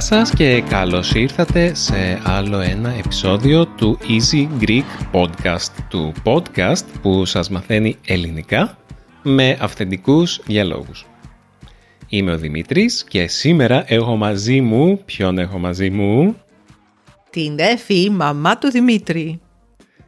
Γεια 0.00 0.08
σας 0.08 0.34
και 0.34 0.62
καλώς 0.68 1.14
ήρθατε 1.14 1.74
σε 1.74 2.20
άλλο 2.24 2.58
ένα 2.58 2.90
επεισόδιο 2.90 3.66
του 3.66 3.98
Easy 4.02 4.48
Greek 4.60 4.84
Podcast, 5.12 5.70
του 5.88 6.12
podcast 6.24 6.84
που 7.02 7.24
σας 7.24 7.50
μαθαίνει 7.50 7.96
ελληνικά 8.06 8.78
με 9.22 9.56
αυθεντικούς 9.60 10.40
διαλόγους. 10.44 11.06
Είμαι 12.08 12.32
ο 12.32 12.38
Δημήτρης 12.38 13.04
και 13.04 13.26
σήμερα 13.26 13.84
έχω 13.86 14.16
μαζί 14.16 14.60
μου, 14.60 15.02
ποιον 15.04 15.38
έχω 15.38 15.58
μαζί 15.58 15.90
μου; 15.90 16.36
Την 17.30 17.58
Εφη, 17.58 18.10
μαμά 18.10 18.58
του 18.58 18.70
Δημήτρη. 18.70 19.40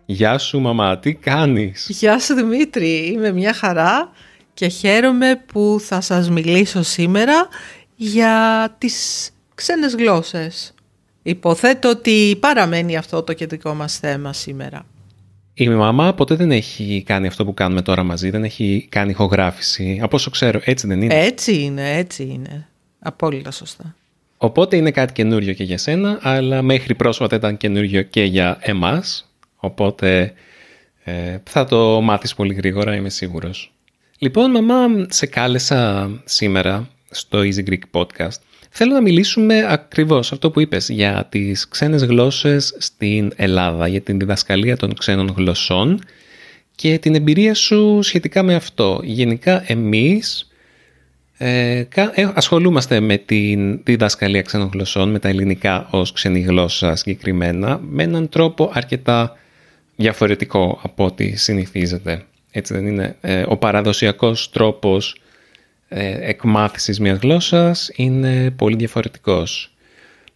Γεια 0.05 0.39
σου 0.39 0.61
μαμά, 0.61 0.99
τι 0.99 1.15
κάνεις; 1.15 1.87
Γεια 1.89 2.19
σου 2.19 2.35
Δημήτρη, 2.35 3.13
είμαι 3.15 3.33
μια 3.33 3.53
χαρά 3.53 4.11
και 4.55 4.69
χαίρομαι 4.69 5.45
που 5.53 5.77
θα 5.81 6.01
σας 6.01 6.31
μιλήσω 6.31 6.83
σήμερα 6.83 7.49
για 7.97 8.69
τις 8.79 9.31
ξένες 9.55 9.95
γλώσσες. 9.95 10.75
Υποθέτω 11.23 11.89
ότι 11.89 12.37
παραμένει 12.41 12.97
αυτό 12.97 13.23
το 13.23 13.33
κεντρικό 13.33 13.75
μας 13.75 13.99
θέμα 13.99 14.33
σήμερα. 14.33 14.87
Η 15.55 15.69
μαμά 15.69 16.15
ποτέ 16.15 16.35
δεν 16.35 16.51
έχει 16.51 17.03
κάνει 17.07 17.27
αυτό 17.27 17.45
που 17.45 17.55
κάνουμε 17.55 17.83
τώρα 17.83 18.03
μαζί, 18.03 18.31
δεν 18.31 18.45
έχει 18.45 18.87
κάνει 18.91 19.11
ηχογράφηση. 19.11 19.99
Από 20.03 20.17
όσο 20.17 20.31
ξέρω, 20.31 20.61
έτσι 20.65 20.87
δεν 20.87 21.03
είναι. 21.03 21.25
Έτσι 21.25 21.55
είναι, 21.63 21.97
έτσι 21.97 22.23
είναι. 22.23 22.69
Απόλυτα 22.99 23.51
σωστά. 23.51 23.95
Οπότε 24.37 24.77
είναι 24.77 24.91
κάτι 24.91 25.13
καινούριο 25.13 25.53
και 25.53 25.65
για 25.65 25.79
σένα, 25.79 26.19
αλλά 26.23 26.63
μέχρι 26.63 26.95
πρόσφατα 26.95 27.37
ήταν 27.37 27.57
καινούριο 27.57 28.03
και 28.03 28.23
για 28.25 28.59
εμάς. 28.61 29.31
Οπότε 29.57 30.33
ε, 31.05 31.39
θα 31.45 31.65
το 31.65 32.01
μάθεις 32.01 32.35
πολύ 32.35 32.55
γρήγορα, 32.55 32.95
είμαι 32.95 33.11
σίγουρος. 33.11 33.73
Λοιπόν, 34.19 34.51
μαμά, 34.51 35.07
σε 35.09 35.27
κάλεσα 35.27 36.11
σήμερα 36.25 36.89
στο 37.11 37.39
Easy 37.39 37.69
Greek 37.69 37.83
Podcast. 37.91 38.41
Θέλω 38.75 38.93
να 38.93 39.01
μιλήσουμε 39.01 39.67
ακριβώς 39.69 40.33
αυτό 40.33 40.51
που 40.51 40.61
είπες 40.61 40.89
για 40.89 41.27
τις 41.29 41.69
ξένες 41.69 42.03
γλώσσες 42.03 42.75
στην 42.79 43.33
Ελλάδα, 43.37 43.89
για 43.89 44.01
την 44.01 44.19
διδασκαλία 44.19 44.77
των 44.77 44.95
ξένων 44.95 45.35
γλωσσών 45.37 46.01
και 46.75 46.99
την 46.99 47.15
εμπειρία 47.15 47.55
σου 47.55 47.99
σχετικά 48.03 48.43
με 48.43 48.55
αυτό. 48.55 49.01
Γενικά 49.03 49.65
εμείς 49.67 50.51
ε, 51.37 51.85
ε 52.15 52.31
ασχολούμαστε 52.35 53.01
με 53.01 53.17
την 53.17 53.83
διδασκαλία 53.83 54.43
ξένων 54.43 54.71
γλωσσών, 54.73 55.11
με 55.11 55.19
τα 55.19 55.29
ελληνικά 55.29 55.89
ως 55.91 56.13
ξένη 56.13 56.41
γλώσσα 56.41 56.97
συγκεκριμένα, 56.97 57.81
με 57.83 58.03
έναν 58.03 58.29
τρόπο 58.29 58.71
αρκετά 58.73 59.37
διαφορετικό 59.97 60.81
από 60.83 61.05
ό,τι 61.05 61.37
συνηθίζεται. 61.37 62.25
Έτσι 62.51 62.75
δεν 62.75 62.87
είναι. 62.87 63.17
Ε, 63.21 63.45
ο 63.49 63.57
παραδοσιακός 63.57 64.51
τρόπος 64.51 65.15
ε, 65.15 65.23
εκμάθησης 66.21 67.01
μιας 67.01 67.19
γλώσσας 67.19 67.91
είναι 67.95 68.51
πολύ 68.51 68.77
διαφορετικός. 68.77 69.73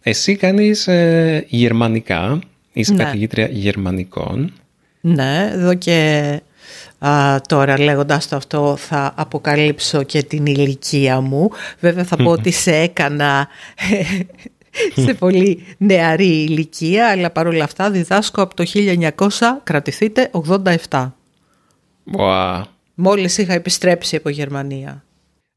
Εσύ 0.01 0.35
κάνεις 0.35 0.87
ε, 0.87 1.45
γερμανικά, 1.47 2.39
είσαι 2.73 2.93
ναι. 2.93 3.03
καθηγήτρια 3.03 3.47
γερμανικών. 3.51 4.53
Ναι, 5.01 5.49
εδώ 5.53 5.73
και 5.73 6.41
τώρα 7.47 7.79
λέγοντας 7.79 8.27
το 8.27 8.35
αυτό 8.35 8.75
θα 8.75 9.13
αποκαλύψω 9.15 10.03
και 10.03 10.23
την 10.23 10.45
ηλικία 10.45 11.21
μου. 11.21 11.49
Βέβαια 11.79 12.03
θα 12.03 12.15
πω 12.15 12.29
ότι 12.29 12.51
σε 12.51 12.75
έκανα 12.75 13.47
σε 15.05 15.13
πολύ 15.13 15.65
νεαρή 15.77 16.43
ηλικία, 16.43 17.09
αλλά 17.09 17.29
παρόλα 17.29 17.63
αυτά 17.63 17.91
διδάσκω 17.91 18.41
από 18.41 18.55
το 18.55 18.63
1900, 18.73 19.11
κρατηθείτε, 19.63 20.31
87. 20.89 21.11
Wow. 22.17 22.61
Μόλις 22.93 23.37
είχα 23.37 23.53
επιστρέψει 23.53 24.15
από 24.15 24.29
Γερμανία. 24.29 25.03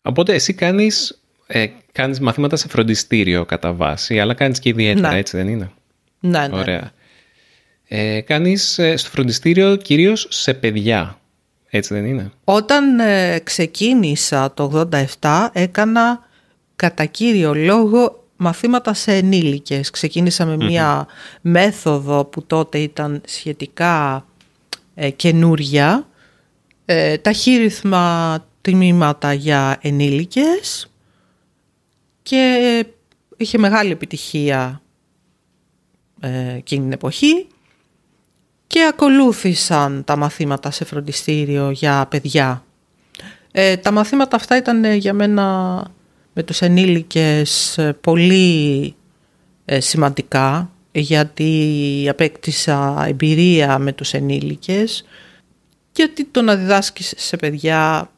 Οπότε 0.03 0.35
εσύ 0.35 0.55
κάνεις, 0.55 1.21
ε, 1.47 1.67
κάνεις 1.93 2.21
μαθήματα 2.21 2.57
σε 2.57 2.69
φροντιστήριο 2.69 3.45
κατά 3.45 3.73
βάση, 3.73 4.21
αλλά 4.21 4.35
κάνεις 4.35 4.59
και 4.59 4.69
ιδιαίτερα, 4.69 5.11
ναι. 5.11 5.19
έτσι 5.19 5.37
δεν 5.37 5.49
είναι; 5.49 5.71
Ναι, 6.21 6.47
ναι. 6.49 6.59
Ωραία. 6.59 6.93
Ε, 7.89 8.21
κάνεις 8.21 8.79
ε, 8.79 8.97
στο 8.97 9.11
φροντιστήριο 9.11 9.77
κυρίως 9.77 10.27
σε 10.31 10.55
παιδιά, 10.55 11.19
έτσι 11.69 11.95
δεν 11.95 12.05
είναι; 12.05 12.31
Όταν 12.45 13.01
ε, 13.01 13.39
ξεκίνησα 13.39 14.55
το 14.55 14.89
87 15.21 15.49
έκανα 15.53 16.29
κατά 16.77 17.05
κύριο 17.05 17.55
λόγο 17.55 18.25
μαθήματα 18.37 18.95
σε 18.95 19.13
ενήλικες. 19.13 19.91
Ξεκίνησα 19.91 20.47
με 20.47 20.57
μια 20.57 21.07
μέθοδο 21.41 22.25
που 22.25 22.47
τότε 22.47 22.79
ήταν 22.79 23.21
σχετικά 23.27 24.27
ε, 24.95 25.11
καινούρια. 25.11 26.07
Ε, 26.85 27.19
ταχύρυθμα 27.19 28.45
τμήματα 28.61 29.33
για 29.33 29.79
ενήλικες 29.81 30.91
και 32.23 32.85
είχε 33.37 33.59
μεγάλη 33.59 33.91
επιτυχία 33.91 34.83
ε, 36.21 36.55
εκείνη 36.55 36.83
την 36.83 36.93
εποχή 36.93 37.47
και 38.67 38.87
ακολούθησαν 38.89 40.05
τα 40.05 40.17
μαθήματα 40.17 40.71
σε 40.71 40.85
φροντιστήριο 40.85 41.71
για 41.71 42.07
παιδιά. 42.11 42.65
Ε, 43.53 43.77
τα 43.77 43.91
μαθήματα 43.91 44.37
αυτά 44.37 44.57
ήταν 44.57 44.85
ε, 44.85 44.95
για 44.95 45.13
μένα 45.13 45.85
με 46.33 46.43
τους 46.43 46.61
ενήλικες 46.61 47.79
ε, 47.79 47.93
πολύ 48.01 48.95
σημαντικά 49.79 50.71
γιατί 50.93 52.07
απέκτησα 52.11 53.05
εμπειρία 53.09 53.79
με 53.79 53.93
τους 53.93 54.13
ενήλικες 54.13 55.05
γιατί 55.93 56.25
το 56.25 56.43
να 56.43 56.57
διδάσκεις 56.57 57.15
σε 57.17 57.37
παιδιά 57.37 58.11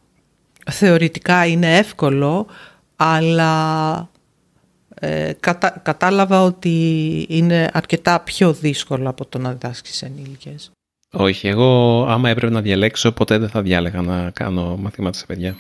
θεωρητικά 0.71 1.47
είναι 1.47 1.77
εύκολο, 1.77 2.47
αλλά 2.97 4.09
ε, 4.95 5.33
κατάλαβα 5.83 6.43
ότι 6.43 7.27
είναι 7.29 7.71
αρκετά 7.73 8.21
πιο 8.21 8.53
δύσκολο 8.53 9.09
από 9.09 9.27
το 9.27 9.39
να 9.39 9.53
διδάσκεις 9.53 10.03
ενήλικες. 10.03 10.71
Όχι, 11.13 11.49
εγώ 11.49 12.03
άμα 12.09 12.29
έπρεπε 12.29 12.53
να 12.53 12.61
διαλέξω 12.61 13.13
ποτέ 13.13 13.39
δεν 13.39 13.49
θα 13.49 13.63
διάλεγα 13.63 14.03
να 14.03 14.31
κάνω 14.31 14.77
μαθήματα 14.77 15.19
σε 15.19 15.27
παιδιά. 15.27 15.57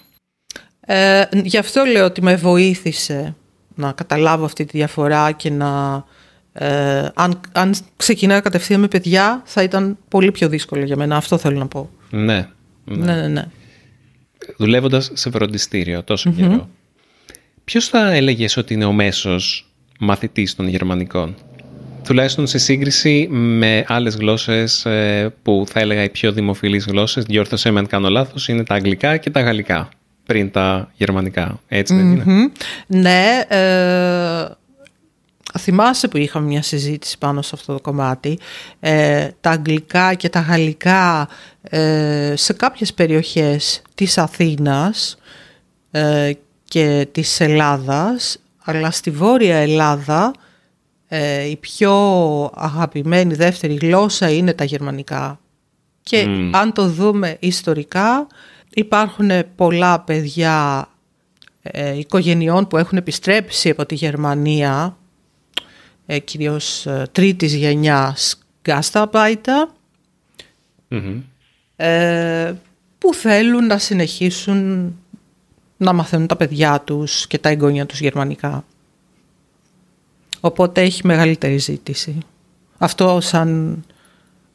Ε, 0.80 1.22
γι' 1.32 1.58
αυτό 1.58 1.84
λέω 1.84 2.04
ότι 2.04 2.22
με 2.22 2.36
βοήθησε 2.36 3.34
να 3.74 3.92
καταλάβω 3.92 4.44
αυτή 4.44 4.64
τη 4.64 4.76
διαφορά 4.76 5.32
και 5.32 5.50
να... 5.50 6.04
Ε, 6.52 7.08
αν, 7.14 7.40
αν 7.52 7.74
ξεκινάω 7.96 8.40
κατευθείαν 8.40 8.80
με 8.80 8.88
παιδιά 8.88 9.42
θα 9.44 9.62
ήταν 9.62 9.96
πολύ 10.08 10.30
πιο 10.30 10.48
δύσκολο 10.48 10.84
για 10.84 10.96
μένα. 10.96 11.16
Αυτό 11.16 11.38
θέλω 11.38 11.58
να 11.58 11.66
πω. 11.66 11.90
Ναι. 12.10 12.48
Ναι, 12.84 12.96
ναι, 12.96 13.14
ναι. 13.14 13.28
ναι 13.28 13.44
δουλεύοντας 14.56 15.10
σε 15.12 15.30
φροντιστήριο 15.30 16.04
καιρό, 16.36 16.68
ποιος 17.64 17.88
θα 17.88 18.12
έλεγες 18.12 18.56
ότι 18.56 18.74
είναι 18.74 18.84
ο 18.84 18.92
μέσος 18.92 19.70
μαθητής 19.98 20.54
των 20.54 20.68
γερμανικών; 20.68 21.34
Τουλάχιστον 22.04 22.46
σε 22.46 22.58
σύγκριση 22.58 23.28
με 23.30 23.84
άλλες 23.88 24.14
γλώσσες 24.16 24.84
ε, 24.84 25.34
που 25.42 25.64
θα 25.68 25.80
έλεγα 25.80 26.02
οι 26.02 26.08
πιο 26.08 26.32
δημοφιλείς 26.32 26.86
γλώσσες, 26.86 27.24
διόρθωσέ 27.24 27.70
με 27.70 27.78
αν 27.78 27.86
κάνω 27.86 28.08
λάθος, 28.08 28.48
είναι 28.48 28.64
τα 28.64 28.74
αγγλικά 28.74 29.16
και 29.16 29.30
τα 29.30 29.40
γαλλικά 29.40 29.88
πριν 30.26 30.50
τα 30.50 30.92
γερμανικά. 30.96 31.60
Έτσι 31.68 31.94
δεν 31.94 32.10
είναι; 32.12 32.50
Ναι, 32.86 33.40
ε, 33.48 34.44
θυμάσαι 35.58 36.08
που 36.08 36.16
είχαμε 36.16 36.46
μια 36.46 36.62
συζήτηση 36.62 37.18
πάνω 37.18 37.42
σε 37.42 37.50
αυτό 37.54 37.72
το 37.72 37.80
κομμάτι. 37.80 38.38
Ε, 38.80 39.28
τα 39.40 39.50
αγγλικά 39.50 40.14
και 40.14 40.28
τα 40.28 40.40
γαλλικά 40.40 41.28
ε, 41.62 42.34
σε 42.36 42.52
κάποιες 42.52 42.94
περιοχές 42.94 43.82
της 43.94 44.18
Αθήνας 44.18 45.16
ε, 45.90 46.32
και 46.64 47.08
της 47.12 47.40
Ελλάδας, 47.40 48.38
αλλά 48.64 48.90
στη 48.90 49.10
Βόρεια 49.10 49.56
Ελλάδα 49.56 50.32
ε, 51.08 51.48
η 51.48 51.56
πιο 51.56 51.94
αγαπημένη 52.54 53.34
δεύτερη 53.34 53.74
γλώσσα 53.74 54.30
είναι 54.30 54.52
τα 54.52 54.64
γερμανικά. 54.64 55.40
Και 56.02 56.26
αν 56.52 56.72
το 56.72 56.88
δούμε 56.88 57.36
ιστορικά, 57.40 58.26
υπάρχουν 58.74 59.30
πολλά 59.56 60.00
παιδιά 60.00 60.86
οικογενειών 61.96 62.66
που 62.66 62.76
έχουν 62.76 62.98
επιστρέψει 62.98 63.70
από 63.70 63.86
τη 63.86 63.94
Γερμανία 63.94 64.96
ε, 66.12 66.18
κυρίως 66.18 66.86
ε, 66.86 67.06
τρίτης 67.12 67.54
γενιάς 67.54 68.38
Gastarbeiter 68.66 69.68
ε, 71.76 72.52
που 72.98 73.14
θέλουν 73.14 73.66
να 73.66 73.78
συνεχίσουν 73.78 74.92
να 75.76 75.92
μαθαίνουν 75.92 76.26
τα 76.26 76.36
παιδιά 76.36 76.80
τους 76.80 77.26
και 77.26 77.38
τα 77.38 77.48
εγγόνια 77.48 77.86
τους 77.86 78.00
γερμανικά. 78.00 78.64
Οπότε 80.40 80.80
έχει 80.80 81.06
μεγαλύτερη 81.06 81.58
ζήτηση. 81.58 82.18
Αυτό 82.78 83.20
σαν 83.20 83.82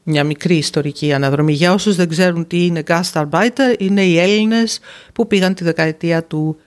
μια 0.03 0.23
μικρή 0.23 0.55
ιστορική 0.55 1.13
αναδρομή. 1.13 1.53
Για 1.53 1.73
όσους 1.73 1.95
δεν 1.95 2.09
ξέρουν 2.09 2.47
τι 2.47 2.65
είναι 2.65 2.83
Gastarbeiter, 2.87 3.75
είναι 3.77 4.03
οι 4.03 4.19
Έλληνες 4.19 4.79
που 5.13 5.27
πήγαν 5.27 5.53
τη 5.53 5.63
δεκαετία 5.63 6.23
του 6.23 6.57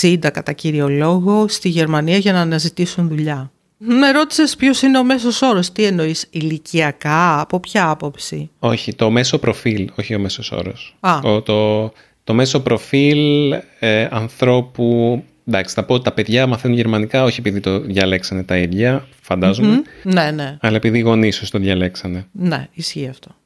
60 0.00 0.18
κατά 0.32 0.52
κύριο 0.52 0.88
λόγο 0.88 1.48
στη 1.48 1.68
Γερμανία 1.68 2.16
για 2.16 2.32
να 2.32 2.40
αναζητήσουν 2.40 3.08
δουλειά. 3.08 3.50
Με 3.78 4.10
ρώτησες 4.10 4.56
ποιος 4.56 4.82
είναι 4.82 4.98
ο 4.98 5.04
μέσος 5.04 5.42
όρος. 5.42 5.72
Τι 5.72 5.84
εννοείς, 5.84 6.26
ηλικιακά, 6.30 7.40
από 7.40 7.60
ποια 7.60 7.90
άποψη; 7.90 8.50
Όχι, 8.58 8.94
το 8.94 9.10
μέσο 9.10 9.38
προφίλ, 9.38 9.90
όχι 9.98 10.14
ο 10.14 10.18
μέσος 10.18 10.52
όρος. 10.52 10.96
Το, 11.44 11.92
το 12.24 12.34
μέσο 12.34 12.60
προφίλ 12.60 13.52
ε, 13.78 14.08
ανθρώπου 14.10 15.22
εντάξει, 15.48 15.74
θα 15.74 15.84
πω 15.84 15.94
ότι 15.94 16.04
τα 16.04 16.12
παιδιά 16.12 16.46
μαθαίνουν 16.46 16.76
γερμανικά 16.76 17.24
όχι 17.24 17.40
επειδή 17.40 17.60
το 17.60 17.80
διαλέξανε 17.80 18.42
τα 18.42 18.56
ίδια, 18.56 19.06
φαντάζομαι, 19.20 19.82
Ναι, 20.02 20.30
ναι. 20.30 20.56
αλλά 20.60 20.76
επειδή 20.76 20.98
οι 20.98 21.00
γονείς 21.00 21.50
το 21.50 21.58
διαλέξανε. 21.58 22.26
Ναι, 22.32 22.68
ισχύει 22.72 23.08
αυτό. 23.08 23.36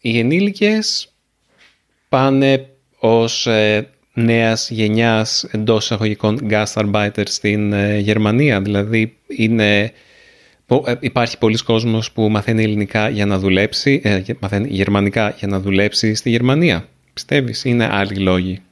Οι 0.00 0.18
ενήλικες 0.18 1.12
πάνε 2.08 2.66
ως 2.98 3.46
ε, 3.46 3.88
νέας 4.14 4.70
γενιάς 4.70 5.44
εντός 5.50 5.84
εισαγωγικών 5.84 6.38
gastarbeiter 6.50 7.22
στην 7.24 7.72
ε, 7.72 7.98
Γερμανία. 7.98 8.60
Δηλαδή 8.60 9.16
είναι, 9.26 9.92
πο- 10.66 10.84
ε, 10.86 10.94
υπάρχει 11.00 11.38
πολλοί 11.38 11.56
κόσμος 11.58 12.12
που 12.12 12.28
μαθαίνει 12.30 12.62
ελληνικά 12.62 13.08
για 13.08 13.26
να 13.26 13.38
δουλέψει, 13.38 14.00
ε, 14.04 14.18
γε- 14.18 14.40
μαθαίνει 14.40 14.68
γερμανικά 14.70 15.34
για 15.38 15.48
να 15.48 15.60
δουλέψει 15.60 16.14
στη 16.14 16.30
Γερμανία. 16.30 16.88
Πιστεύεις, 17.12 17.64
είναι 17.64 17.88
άλλοι 17.92 18.16
λόγοι; 18.16 18.62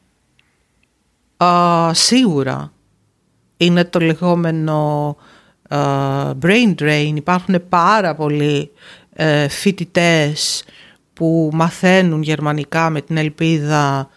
Α, 1.37 1.94
σίγουρα. 1.94 2.73
Είναι 3.56 3.85
το 3.85 3.99
λεγόμενο 4.00 5.17
α, 5.69 5.79
brain 6.43 6.75
drain. 6.82 7.12
Υπάρχουν 7.14 7.62
πάρα 7.69 8.14
πολλοί 8.14 8.70
ε, 9.12 9.49
φοιτητές 9.49 10.64
που 11.12 11.50
μαθαίνουν 11.52 12.23
γερμανικά 12.23 12.90
με 12.90 13.00
την 13.00 13.17
ελπίδα 13.17 14.08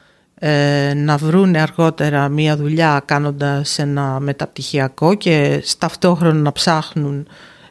ε, 0.44 0.94
να 0.96 1.18
βρούνε 1.18 1.62
αργότερα 1.62 2.30
μία 2.30 2.58
δουλειά 2.58 3.02
κάνοντας 3.06 3.80
ένα 3.80 4.20
μεταπτυχιακό 4.20 5.14
και 5.14 5.64
ταυτόχρονα 5.78 6.40
να 6.40 6.52
ψάχνουν 6.52 7.28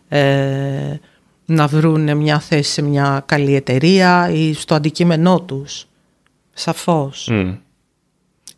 ε, 0.08 0.94
να 1.44 1.66
βρούνε 1.66 2.14
μια 2.14 2.40
θέση 2.40 2.72
σε 2.72 2.82
μια 2.82 3.22
καλή 3.26 3.54
εταιρεία 3.54 4.30
ή 4.30 4.54
στο 4.54 4.74
αντικείμενό 4.74 5.40
τους. 5.40 5.86
Σαφώς. 6.52 7.28
Μμ. 7.30 7.54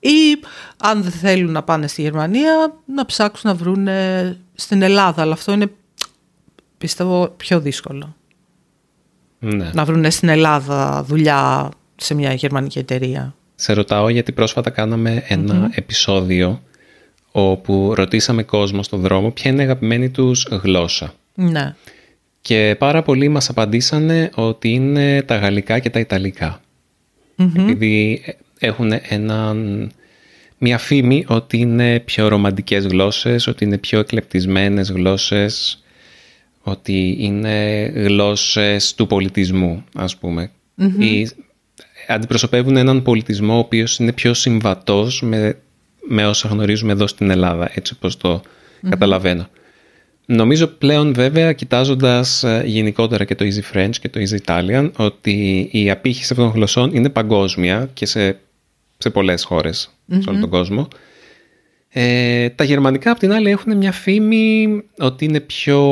Ή 0.00 0.38
αν 0.76 1.02
δεν 1.02 1.12
θέλουν 1.12 1.52
να 1.52 1.62
πάνε 1.62 1.86
στη 1.86 2.02
Γερμανία 2.02 2.74
να 2.86 3.06
ψάξουν 3.06 3.50
να 3.50 3.56
βρουν 3.56 3.88
στην 4.54 4.82
Ελλάδα. 4.82 5.22
Αλλά 5.22 5.32
αυτό 5.32 5.52
είναι 5.52 5.70
πιστεύω 6.78 7.28
πιο 7.28 7.60
δύσκολο. 7.60 8.16
Ναι. 9.38 9.70
Να 9.74 9.84
βρουν 9.84 10.10
στην 10.10 10.28
Ελλάδα 10.28 11.02
δουλειά 11.02 11.68
σε 11.96 12.14
μια 12.14 12.32
γερμανική 12.32 12.78
εταιρεία. 12.78 13.34
Σε 13.62 13.72
ρωτάω 13.72 14.08
γιατί 14.08 14.32
πρόσφατα 14.32 14.70
κάναμε 14.70 15.24
ένα 15.28 15.70
επεισόδιο 15.74 16.62
όπου 17.32 17.92
ρωτήσαμε 17.94 18.42
κόσμο 18.42 18.82
στον 18.82 19.00
δρόμο 19.00 19.30
ποια 19.30 19.50
είναι 19.50 19.60
η 19.60 19.64
αγαπημένη 19.64 20.10
τους 20.10 20.46
γλώσσα. 20.50 21.14
Ναι. 21.34 21.74
Και 22.40 22.76
πάρα 22.78 23.02
πολλοί 23.02 23.28
μας 23.28 23.48
απαντήσανε 23.48 24.30
ότι 24.34 24.68
είναι 24.68 25.22
τα 25.22 25.36
γαλλικά 25.36 25.78
και 25.78 25.90
τα 25.90 26.00
ιταλικα 26.00 26.60
Επειδή 27.56 28.22
έχουν 28.58 28.92
έναν, 29.08 29.90
μια 30.58 30.78
φήμη 30.78 31.24
ότι 31.28 31.58
είναι 31.58 32.00
πιο 32.00 32.28
ρομαντικές 32.28 32.86
γλώσσες, 32.86 33.46
ότι 33.46 33.64
είναι 33.64 33.78
πιο 33.78 33.98
εκλεπτισμένες 33.98 34.90
γλώσσες, 34.90 35.82
ότι 36.62 37.16
είναι 37.18 37.84
γλώσσες 37.94 38.94
του 38.94 39.06
πολιτισμού, 39.06 39.84
ας 39.94 40.16
πούμε. 40.16 40.50
Ή 40.98 41.28
αντιπροσωπεύουν 42.08 42.76
έναν 42.76 43.02
πολιτισμό 43.02 43.54
ο 43.54 43.58
οποίος 43.58 43.98
είναι 43.98 44.12
πιο 44.12 44.34
συμβατός 44.34 45.22
με, 45.22 45.58
με 46.08 46.26
όσα 46.26 46.48
γνωρίζουμε 46.48 46.92
εδώ 46.92 47.06
στην 47.06 47.30
Ελλάδα, 47.30 47.70
έτσι 47.74 47.92
όπως 47.96 48.16
το 48.16 48.42
καταλαβαίνω. 48.88 49.48
Νομίζω 50.26 50.66
πλέον 50.66 51.14
βέβαια 51.14 51.52
κοιτάζοντας 51.52 52.44
ε, 52.44 52.62
γενικότερα 52.66 53.24
και 53.24 53.34
το 53.34 53.44
Easy 53.44 53.76
French 53.76 53.96
και 54.00 54.08
το 54.08 54.20
Easy 54.20 54.36
Italian 54.44 54.90
ότι 54.96 55.68
η 55.72 55.90
απήχηση 55.90 56.32
αυτών 56.32 56.46
των 56.46 56.54
γλωσσών 56.54 56.94
είναι 56.94 57.08
παγκόσμια 57.08 57.90
και 57.92 58.06
σε, 58.06 58.38
σε 58.98 59.10
πολλές 59.10 59.44
χώρες 59.44 59.90
σε 60.18 60.30
όλο 60.30 60.40
τον 60.40 60.50
κόσμο. 60.50 60.88
Ε, 61.88 62.48
τα 62.48 62.64
γερμανικά 62.64 63.10
απ' 63.10 63.18
την 63.18 63.32
άλλη 63.32 63.50
έχουν 63.50 63.76
μια 63.76 63.92
φήμη 63.92 64.82
ότι 64.98 65.24
είναι 65.24 65.40
πιο 65.40 65.82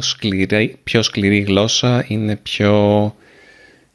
σκληρή, 0.00 0.76
πιο 0.84 1.02
σκληρή 1.02 1.38
γλώσσα, 1.38 2.04
είναι 2.08 2.36
πιο 2.36 3.14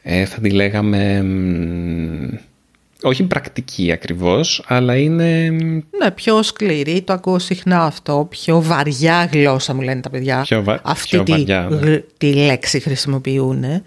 ε, 0.03 0.25
θα 0.25 0.39
τη 0.41 0.49
λέγαμε 0.49 1.21
μ, 1.23 2.35
όχι 3.01 3.23
πρακτική 3.23 3.91
ακριβώς, 3.91 4.63
αλλά 4.67 4.95
είναι 4.97 5.51
μ, 5.51 5.57
Ναι, 5.97 6.11
πιο 6.15 6.43
σκληρή, 6.43 7.01
το 7.01 7.13
ακούω 7.13 7.39
συχνά 7.39 7.83
αυτό. 7.83 8.27
Πιο 8.29 8.61
βαριά 8.61 9.29
γλώσσα 9.33 9.73
μου 9.73 9.81
λένε 9.81 10.01
τα 10.01 10.09
παιδιά. 10.09 10.41
Πιο 10.41 10.63
βα- 10.63 10.79
Αυτή 10.83 11.07
πιο 11.15 11.23
τη, 11.23 11.31
βαριά, 11.31 11.67
ναι. 11.69 11.75
γλ- 11.75 12.03
τη 12.17 12.33
λέξη 12.33 12.79
χρησιμοποιούν. 12.79 13.63
Ε, 13.63 13.81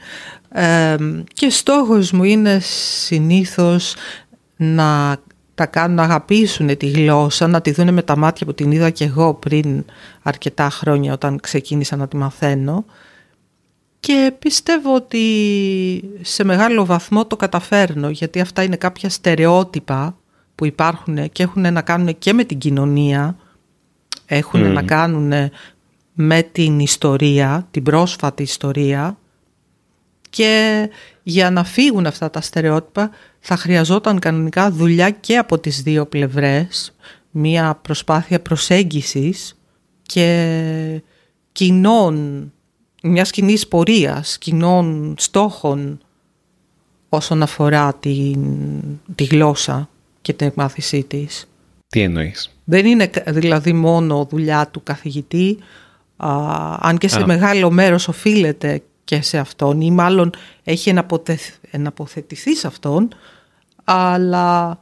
και 1.32 1.50
στόχος 1.50 2.12
μου 2.12 2.24
είναι 2.24 2.58
συνήθως 2.60 3.94
να 4.56 5.16
τα 5.54 5.66
κάνουν 5.66 5.96
να 5.96 6.02
αγαπήσουν 6.02 6.76
τη 6.76 6.86
γλώσσα, 6.88 7.46
να 7.46 7.60
τη 7.60 7.70
δουν 7.70 7.92
με 7.94 8.02
τα 8.02 8.16
μάτια 8.16 8.46
που 8.46 8.54
την 8.54 8.70
είδα 8.70 8.90
και 8.90 9.04
εγώ 9.04 9.34
πριν 9.34 9.84
αρκετά 10.22 10.70
χρόνια 10.70 11.12
όταν 11.12 11.40
ξεκίνησα 11.40 11.96
να 11.96 12.08
τη 12.08 12.16
μαθαίνω. 12.16 12.84
Και 14.06 14.32
πιστεύω 14.38 14.94
ότι 14.94 15.24
σε 16.20 16.44
μεγάλο 16.44 16.84
βαθμό 16.84 17.26
το 17.26 17.36
καταφέρνω, 17.36 18.10
γιατί 18.10 18.40
αυτά 18.40 18.62
είναι 18.62 18.76
κάποια 18.76 19.08
στερεότυπα 19.08 20.16
που 20.54 20.66
υπάρχουν 20.66 21.30
και 21.32 21.42
έχουν 21.42 21.72
να 21.72 21.82
κάνουν 21.82 22.18
και 22.18 22.32
με 22.32 22.44
την 22.44 22.58
κοινωνία, 22.58 23.36
έχουν 24.26 24.72
να 24.72 24.82
κάνουν 24.82 25.32
με 26.12 26.42
την 26.42 26.78
ιστορία, 26.80 27.66
την 27.70 27.82
πρόσφατη 27.82 28.42
ιστορία. 28.42 29.18
Και 30.30 30.88
για 31.22 31.50
να 31.50 31.64
φύγουν 31.64 32.06
αυτά 32.06 32.30
τα 32.30 32.40
στερεότυπα 32.40 33.10
θα 33.40 33.56
χρειαζόταν 33.56 34.18
κανονικά 34.18 34.70
δουλειά 34.70 35.10
και 35.10 35.36
από 35.36 35.58
τις 35.58 35.82
δύο 35.82 36.06
πλευρές, 36.06 36.94
μία 37.30 37.78
προσπάθεια 37.82 38.40
προσέγγισης 38.40 39.58
και 40.02 41.02
κοινών, 41.52 42.50
μιας 43.06 43.30
κοινή 43.30 43.58
πορείας, 43.68 44.38
κοινών 44.38 45.14
στόχων 45.18 45.98
όσον 47.08 47.42
αφορά 47.42 47.94
την, 47.94 48.40
τη 49.14 49.24
γλώσσα 49.24 49.88
και 50.22 50.32
την 50.32 50.46
εκμάθησή 50.46 51.02
της. 51.04 51.48
τι 51.88 52.00
εννοείς; 52.00 52.50
Δεν 52.64 52.86
είναι 52.86 53.06
κα- 53.06 53.32
δηλαδή 53.32 53.72
μόνο 53.72 54.24
δουλειά 54.30 54.68
του 54.70 54.82
καθηγητή, 54.82 55.58
α, 56.16 56.28
αν 56.80 56.98
και 56.98 57.08
σε 57.08 57.20
Α. 57.20 57.26
μεγάλο 57.26 57.70
μέρος 57.70 58.08
οφείλεται 58.08 58.82
και 59.04 59.22
σε 59.22 59.38
αυτόν 59.38 59.80
ή 59.80 59.90
μάλλον 59.90 60.30
έχει 60.64 60.88
εναποθεθ- 60.88 61.54
εναποθετηθεί 61.70 62.54
σε 62.56 62.66
αυτόν, 62.66 63.08
αλλά 63.84 64.78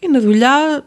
είναι 0.00 0.18
δουλειά 0.18 0.84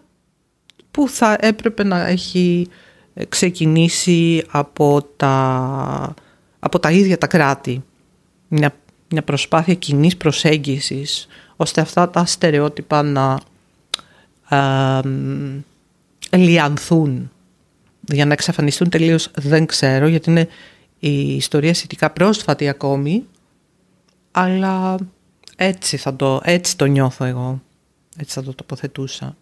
που 0.92 1.08
θα 1.10 1.38
έπρεπε 1.40 1.84
να 1.84 2.08
έχει 2.08 2.68
ε, 3.14 3.26
ξεκινήσει 3.26 4.44
από 4.52 5.02
τα, 5.18 6.14
από 6.64 6.80
τα 6.80 6.92
ίδια 6.92 7.18
τα 7.18 7.28
κράτη. 7.28 7.84
Μια, 8.48 8.76
μια 9.10 9.24
προσπάθεια 9.24 9.74
κοινής 9.74 10.18
προσέγγισης, 10.18 11.28
ώστε 11.56 11.82
αυτά 11.82 12.10
τα 12.10 12.26
στερεότυπα 12.26 13.04
να 13.04 13.40
α, 14.56 15.08
μ, 15.08 15.62
λιανθούν. 16.32 17.32
Για 18.08 18.26
να 18.26 18.34
εξαφανιστούν 18.34 18.90
τελείως 18.90 19.32
δεν 19.36 19.66
ξέρω, 19.66 20.08
γιατί 20.08 20.30
είναι 20.30 20.48
η 21.00 21.36
ιστορία 21.36 21.74
σχετικά 21.74 22.10
πρόσφατη 22.10 22.68
ακόμη, 22.68 23.26
αλλά 24.32 24.98
έτσι, 25.56 25.98
θα 25.98 26.16
το, 26.16 26.42
έτσι 26.44 26.78
το 26.78 26.86
νιώθω 26.86 27.26
εγώ. 27.26 27.62
Έτσι 28.18 28.34
θα 28.34 28.44
το 28.44 28.54
τοποθετούσα. 28.54 29.36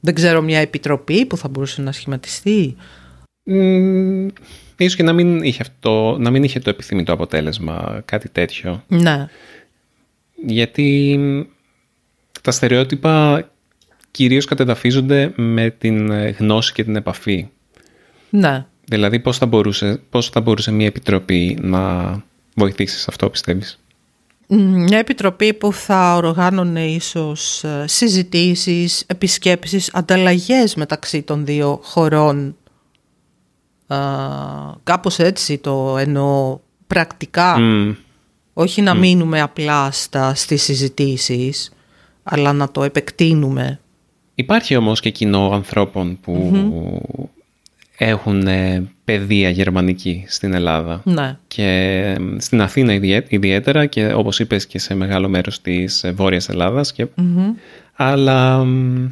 Δεν 0.00 0.14
ξέρω 0.14 0.42
μια 0.42 0.58
επιτροπή 0.58 1.26
που 1.26 1.36
θα 1.36 1.48
μπορούσε 1.48 1.82
να 1.82 1.92
σχηματιστεί. 1.92 2.76
Μ, 3.44 4.26
ίσως 4.76 4.96
και 4.96 5.02
να 5.02 5.12
μην, 5.12 5.42
είχε 5.42 5.62
αυτό, 5.62 6.16
να 6.18 6.30
μην 6.30 6.44
είχε 6.44 6.60
το 6.60 6.70
επιθυμητό 6.70 7.12
αποτέλεσμα, 7.12 8.02
κάτι 8.04 8.28
τέτοιο. 8.28 8.82
Ναι, 8.88 9.28
Γιατί 10.46 11.16
μ, 11.18 11.40
τα 12.42 12.50
στερεότυπα 12.50 13.48
κυρίως 14.10 14.44
κατεδαφίζονται 14.44 15.32
με 15.36 15.70
την 15.70 16.10
ε, 16.10 16.28
γνώση 16.30 16.72
και 16.72 16.84
την 16.84 16.96
επαφή. 16.96 17.48
ναι. 18.30 18.66
Δηλαδή 18.86 19.18
πώς 19.20 19.38
θα 19.38 19.46
μπορούσε, 19.46 20.00
πώς 20.10 20.28
θα 20.28 20.40
μπορούσε 20.40 20.70
μια 20.72 20.86
επιτροπή 20.86 21.58
να 21.60 22.12
βοηθήσει 22.54 22.98
σε 22.98 23.06
αυτό 23.08 23.30
πιστεύεις; 23.30 23.78
Μια 24.56 24.98
επιτροπή 24.98 25.54
που 25.54 25.72
θα 25.72 26.14
οργάνωνε 26.14 26.84
ίσως 26.86 27.64
ε, 27.64 27.84
συζητήσεις, 27.86 29.04
επισκέψεις, 29.06 29.90
ανταλλαγές 29.92 30.74
μεταξύ 30.74 31.22
των 31.22 31.44
δύο 31.44 31.80
χωρών. 31.82 32.56
Α, 33.94 34.74
κάπως 34.84 35.18
έτσι 35.18 35.58
το 35.58 35.96
εννοώ 35.98 36.58
πρακτικά. 36.86 37.58
Μ, 37.60 37.94
Όχι 38.52 38.82
να 38.82 38.94
μείνουμε 38.94 39.40
απλά 39.40 39.90
στα, 39.90 40.34
στις 40.34 40.62
συζητήσεις, 40.62 41.72
αλλά 42.22 42.52
να 42.52 42.70
το 42.70 42.82
επεκτείνουμε. 42.82 43.78
Υπάρχει 44.34 44.76
όμως 44.76 45.00
και 45.00 45.10
κοινό 45.10 45.50
ανθρώπων 45.52 46.18
που 46.20 46.52
έχουν 47.98 48.46
ε, 48.46 48.90
παιδεία 49.04 49.48
γερμανική 49.50 50.24
στην 50.28 50.54
Ελλάδα. 50.54 51.00
Ναι. 51.04 51.36
Και 51.46 51.64
ε, 52.18 52.40
στην 52.40 52.60
Αθήνα 52.60 52.92
ιδιαί- 52.92 53.32
ιδιαίτερα 53.32 53.86
και 53.86 54.12
όπως 54.12 54.38
είπες 54.38 54.66
και 54.66 54.78
σε 54.78 54.94
μεγάλο 54.94 55.28
μέρος 55.28 55.60
της 55.60 56.04
ε, 56.04 56.12
Βόρειας 56.12 56.48
Ελλάδας. 56.48 56.92
Και... 56.92 57.06
Αλλά 57.94 58.64
μ, 58.64 59.06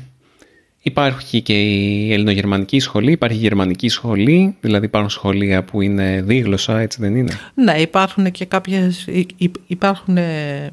Υπάρχει 0.84 1.42
και 1.42 1.62
η 1.62 2.12
ελληνογερμανική 2.12 2.78
σχολή, 2.78 3.12
υπάρχει 3.12 3.36
η 3.36 3.40
γερμανική 3.40 3.88
σχολή, 3.88 4.56
δηλαδή 4.60 4.86
υπάρχουν 4.86 5.10
σχολεία 5.10 5.64
που 5.64 5.80
είναι 5.80 6.22
δίγλωσσα, 6.22 6.78
έτσι 6.78 6.98
δεν 7.00 7.16
είναι; 7.16 7.32
Ναι, 7.54 7.72
υπάρχουν 7.72 8.30
και 8.30 8.44
κάποιες, 8.44 9.08
υπάρχουν 9.66 10.16
ε, 10.16 10.70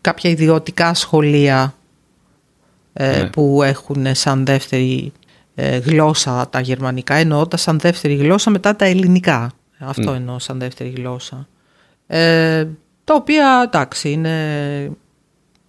κάποια 0.00 0.30
ιδιωτικά 0.30 0.94
σχολεία 0.94 1.74
ε, 2.92 3.22
ναι. 3.22 3.26
που 3.28 3.62
έχουν 3.62 4.14
σαν 4.14 4.44
δεύτερη 4.44 5.12
ε, 5.54 5.78
γλώσσα 5.78 6.48
τα 6.48 6.60
γερμανικά, 6.60 7.14
εννοώντα 7.14 7.56
σαν 7.56 7.78
δεύτερη 7.78 8.14
γλώσσα 8.14 8.50
μετά 8.50 8.76
τα 8.76 8.84
ελληνικά. 8.84 9.52
Αυτό 9.78 10.10
ναι. 10.10 10.16
εννοώ 10.16 10.38
σαν 10.38 10.58
δεύτερη 10.58 10.92
γλώσσα. 10.96 11.48
Ε, 12.06 12.66
τα 13.04 13.14
οποία, 13.14 13.62
εντάξει, 13.66 14.10
είναι 14.10 14.90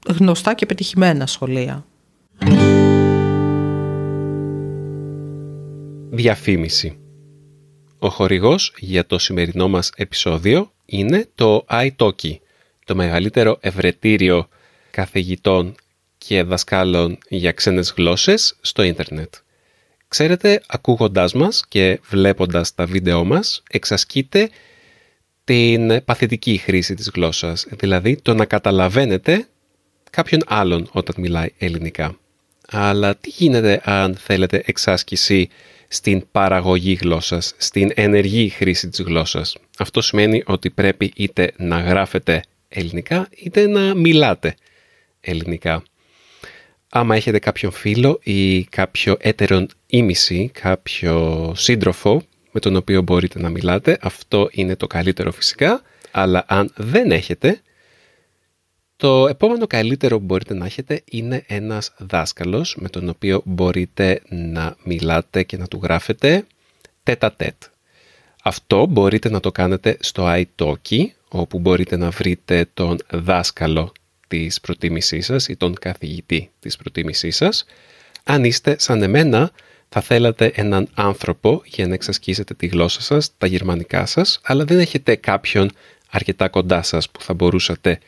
γνωστά 0.08 0.54
και 0.54 0.66
πετυχημένα 0.66 1.26
σχολεία. 1.26 1.86
Διαφήμιση 6.12 6.98
Ο 8.00 8.10
χορηγός 8.10 8.74
για 8.78 9.06
το 9.06 9.18
σημερινό 9.20 9.68
μας 9.68 9.92
επεισόδιο 9.96 10.72
είναι 10.86 11.28
το 11.36 11.66
iTalki, 11.70 12.36
το 12.86 12.96
μεγαλύτερο 12.96 13.58
ευρετήριο 13.60 14.48
καθηγητών 14.92 15.76
και 16.18 16.44
δασκάλων 16.44 17.18
για 17.30 17.52
ξένες 17.52 17.94
γλώσσες 17.98 18.58
στο 18.62 18.84
ίντερνετ. 18.84 19.34
Ξέρετε, 20.08 20.62
ακούγοντάς 20.68 21.34
μας 21.34 21.64
και 21.68 22.00
βλέποντας 22.10 22.76
τα 22.76 22.86
βίντεό 22.86 23.24
μας, 23.24 23.64
εξασκείτε 23.70 24.50
την 25.44 26.04
παθητική 26.06 26.58
χρήση 26.58 26.94
της 26.94 27.12
γλώσσας, 27.16 27.68
δηλαδή 27.70 28.16
το 28.22 28.34
να 28.34 28.46
καταλαβαίνετε 28.46 29.48
κάποιον 30.10 30.42
άλλον 30.48 30.90
όταν 30.92 31.16
μιλάει 31.18 31.54
ελληνικά. 31.58 32.18
Αλλά 32.72 33.16
τι 33.16 33.30
γίνεται 33.30 33.82
αν 33.84 34.16
θέλετε 34.16 34.64
εξάσκηση 34.66 35.50
στην 35.92 36.26
παραγωγή 36.32 36.98
γλώσσας, 37.02 37.54
στην 37.58 37.92
ενεργή 37.96 38.50
χρήση 38.50 38.90
της 38.90 39.02
γλώσσας. 39.02 39.56
Αυτό 39.78 40.02
σημαίνει 40.02 40.44
ότι 40.46 40.70
πρέπει 40.70 41.12
είτε 41.16 41.52
να 41.58 41.80
γράφετε 41.80 42.44
ελληνικά 42.68 43.28
είτε 43.38 43.68
να 43.68 43.96
μιλάτε 43.96 44.56
ελληνικά. 45.22 45.84
Άμα 46.90 47.16
έχετε 47.16 47.40
κάποιον 47.40 47.72
φίλο 47.72 48.20
ή 48.24 48.64
κάποιο 48.64 49.18
έτερον 49.20 49.68
ήμιση, 49.88 50.52
κάποιο 50.54 51.54
σύντροφο 51.56 52.22
με 52.52 52.60
τον 52.60 52.76
οποίο 52.76 53.02
μπορείτε 53.02 53.40
να 53.40 53.50
μιλάτε, 53.50 53.98
αυτό 54.02 54.50
είναι 54.52 54.76
το 54.76 54.88
καλύτερο 54.88 55.32
φυσικά, 55.32 55.82
αλλά 56.12 56.46
αν 56.48 56.72
δεν 56.76 57.12
έχετε, 57.12 57.62
το 59.00 59.28
επόμενο 59.28 59.68
καλύτερο 59.68 60.18
που 60.20 60.26
μπορείτε 60.26 60.54
να 60.54 60.66
έχετε 60.66 61.02
είναι 61.06 61.44
ένας 61.48 61.94
δάσκαλος 61.98 62.76
με 62.80 62.90
τον 62.90 63.10
οποίο 63.10 63.42
μπορείτε 63.46 64.22
να 64.30 64.76
μιλάτε 64.84 65.44
και 65.44 65.58
να 65.58 65.68
του 65.68 65.80
γράφετε 65.84 66.46
τέτα 67.04 67.34
τέτ. 67.34 67.56
Αυτό 68.44 68.86
μπορείτε 68.86 69.30
να 69.30 69.40
το 69.40 69.52
κάνετε 69.52 69.98
στο 70.00 70.26
iTalki, 70.28 71.06
όπου 71.30 71.60
μπορείτε 71.60 71.98
να 71.98 72.10
βρείτε 72.10 72.70
τον 72.74 72.98
δάσκαλο 73.10 73.92
της 74.28 74.62
προτίμησής 74.62 75.26
σας 75.26 75.48
ή 75.48 75.56
τον 75.56 75.74
καθηγητή 75.74 76.52
της 76.60 76.78
προτίμησής 76.78 77.36
σας. 77.36 77.66
Αν 78.24 78.44
είστε 78.44 78.76
σαν 78.80 79.02
εμένα, 79.02 79.52
θα 79.90 80.02
θέλατε 80.02 80.52
έναν 80.56 80.90
άνθρωπο 80.94 81.62
για 81.66 81.88
να 81.88 81.94
εξασκήσετε 81.94 82.54
τη 82.54 82.68
γλώσσα 82.68 83.02
σας, 83.02 83.38
τα 83.38 83.48
γερμανικά 83.48 84.06
σας, 84.06 84.40
αλλά 84.44 84.66
δεν 84.66 84.80
έχετε 84.80 85.16
κάποιον 85.16 85.72
αρκετά 86.10 86.50
κοντά 86.50 86.82
σας 86.82 87.10
που 87.10 87.22
θα 87.22 87.34
μπορούσατε 87.34 88.00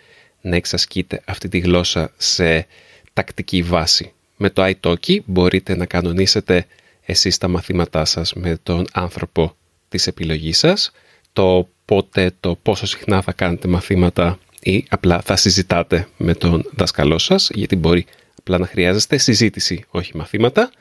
να 0.42 0.56
εξασκείτε 0.56 1.22
αυτή 1.26 1.48
τη 1.48 1.60
γλώσσα 1.60 2.12
σε 2.18 2.68
τακτική 3.14 3.62
βάση. 3.62 4.14
Με 4.38 4.50
το 4.50 4.74
iTalki 4.74 5.18
μπορείτε 5.26 5.76
να 5.76 5.86
κανονίσετε 5.86 6.66
εσείς 7.06 7.38
τα 7.38 7.48
μαθήματά 7.48 8.06
σας 8.06 8.34
με 8.34 8.58
τον 8.64 8.86
άνθρωπο 8.92 9.56
της 9.90 10.08
επιλογής 10.08 10.58
σας, 10.58 10.92
το 11.34 11.68
πότε, 11.86 12.32
το 12.40 12.56
πόσο 12.56 12.86
συχνά 12.86 13.22
θα 13.22 13.32
κάνετε 13.32 13.68
μαθήματα 13.68 14.40
ή 14.62 14.86
απλά 14.90 15.22
θα 15.22 15.36
συζητάτε 15.36 16.08
με 16.18 16.34
τον 16.34 16.70
δασκαλό 16.76 17.18
σας, 17.18 17.50
γιατί 17.54 17.76
μπορεί 17.76 18.06
απλά 18.40 18.58
να 18.58 18.68
χρειάζεστε 18.68 19.18
συζήτηση, 19.18 19.84
όχι 19.90 20.18
μαθήματα, 20.18 20.72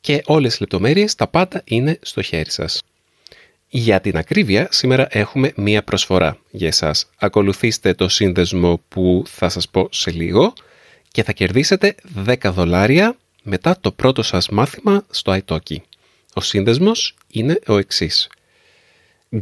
και 0.00 0.22
όλες 0.24 0.54
οι 0.54 0.60
λεπτομέρειες 0.60 1.14
τα 1.14 1.26
πάντα 1.26 1.62
είναι 1.64 1.98
στο 2.02 2.22
χέρι 2.22 2.50
σας. 2.50 2.82
Για 3.70 4.00
την 4.00 4.16
ακρίβεια, 4.16 4.68
σήμερα 4.70 5.06
έχουμε 5.10 5.52
μία 5.56 5.82
προσφορά 5.82 6.38
για 6.50 6.66
εσάς. 6.66 7.10
Ακολουθήστε 7.16 7.94
το 7.94 8.08
σύνδεσμο 8.08 8.80
που 8.88 9.22
θα 9.26 9.48
σας 9.48 9.68
πω 9.68 9.88
σε 9.92 10.10
λίγο 10.10 10.52
και 11.10 11.22
θα 11.22 11.32
κερδίσετε 11.32 11.94
10 12.26 12.52
δολάρια 12.52 13.16
μετά 13.42 13.80
το 13.80 13.92
πρώτο 13.92 14.22
σας 14.22 14.48
μάθημα 14.48 15.04
στο 15.10 15.38
iTalki. 15.44 15.76
Ο 16.34 16.40
σύνδεσμος 16.40 17.14
είναι 17.28 17.58
ο 17.66 17.78
εξής. 17.78 18.28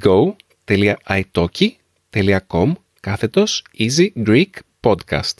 go.italki.com 0.00 2.73
κάθετος 3.00 3.64
Easy 3.78 4.09
Greek 4.26 4.50
Podcast. 4.80 5.35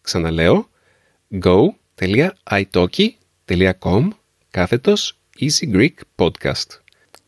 Ξαναλέω 0.00 0.68
go.italki.com 1.42 4.08
κάθετος 4.50 5.18
Easy 5.40 5.72
Greek 5.72 5.94
Podcast. 6.16 6.81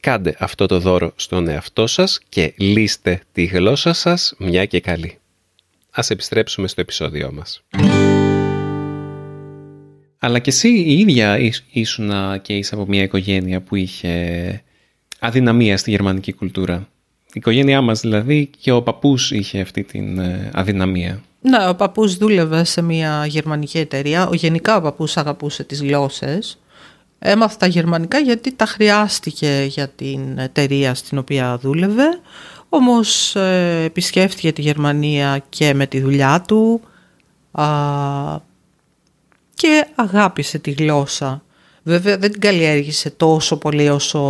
Κάντε 0.04 0.34
αυτό 0.38 0.66
το 0.66 0.78
δώρο 0.78 1.12
στον 1.16 1.48
εαυτό 1.48 1.86
σας 1.86 2.20
και 2.28 2.52
λύστε 2.56 3.20
τη 3.32 3.44
γλώσσα 3.44 3.92
σας 3.92 4.34
μια 4.38 4.64
και 4.64 4.80
καλή. 4.80 5.18
Ας 5.90 6.10
επιστρέψουμε 6.10 6.68
στο 6.68 6.80
επεισόδιό 6.80 7.32
μας. 7.32 7.62
Αλλά 10.18 10.38
και 10.38 10.50
εσύ 10.50 10.68
η 10.68 10.98
ίδια 10.98 11.38
ήσουν 11.72 12.10
και 12.42 12.56
είσαι 12.56 12.74
από 12.74 12.86
μια 12.86 13.02
οικογένεια 13.02 13.60
που 13.60 13.76
είχε 13.76 14.62
αδυναμία 15.18 15.76
στη 15.76 15.90
γερμανική 15.90 16.32
κουλτούρα. 16.32 16.88
Η 17.26 17.32
οικογένειά 17.32 17.80
μας 17.80 18.00
δηλαδή 18.00 18.50
και 18.60 18.72
ο 18.72 18.82
παππούς 18.82 19.30
είχε 19.30 19.60
αυτή 19.60 19.82
την 19.82 20.18
ε, 20.18 20.50
αδυναμία. 20.54 21.22
Ναι, 21.40 21.68
ο 21.68 21.74
παππούς 21.74 22.16
δούλευε 22.16 22.64
σε 22.64 22.82
μια 22.82 23.26
γερμανική 23.26 23.78
εταιρεία. 23.78 24.28
Ο, 24.28 24.34
γενικά 24.34 24.76
ο 24.76 24.80
παππούς 24.80 25.16
αγαπούσε 25.16 25.64
τις 25.64 25.80
γλώσσες. 25.80 26.58
Έμαθα 27.26 27.56
τα 27.56 27.66
γερμανικά 27.66 28.18
γιατί 28.18 28.52
τα 28.52 28.66
χρειάστηκε 28.66 29.66
για 29.68 29.88
την 29.88 30.38
εταιρεία 30.38 30.94
στην 30.94 31.18
οποία 31.18 31.58
δούλευε. 31.58 32.20
Όμως 32.68 33.36
ε, 33.36 33.82
επισκέφθηκε 33.84 34.52
τη 34.52 34.62
Γερμανία 34.62 35.44
και 35.48 35.74
με 35.74 35.86
τη 35.86 36.00
δουλειά 36.00 36.44
του 36.48 36.80
α, 37.52 37.66
και 39.54 39.86
αγάπησε 39.94 40.58
τη 40.58 40.70
γλώσσα. 40.70 41.42
Βέβαια 41.82 42.18
δεν 42.18 42.30
την 42.30 42.40
καλλιέργησε 42.40 43.10
τόσο 43.10 43.56
πολύ 43.56 43.88
όσο 43.88 44.20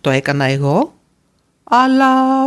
το 0.00 0.10
έκανα 0.10 0.44
εγώ, 0.44 0.94
αλλά 1.64 2.46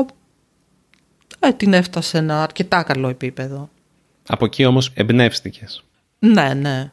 ε, 1.39 1.51
την 1.57 1.73
έφτασε 1.73 2.09
σε 2.09 2.17
ένα 2.17 2.43
αρκετά 2.43 2.83
καλό 2.83 3.09
επίπεδο. 3.09 3.69
Από 4.27 4.45
εκεί 4.45 4.65
όμως 4.65 4.91
εμπνεύστηκες. 4.93 5.83
Ναι, 6.19 6.53
ναι 6.53 6.91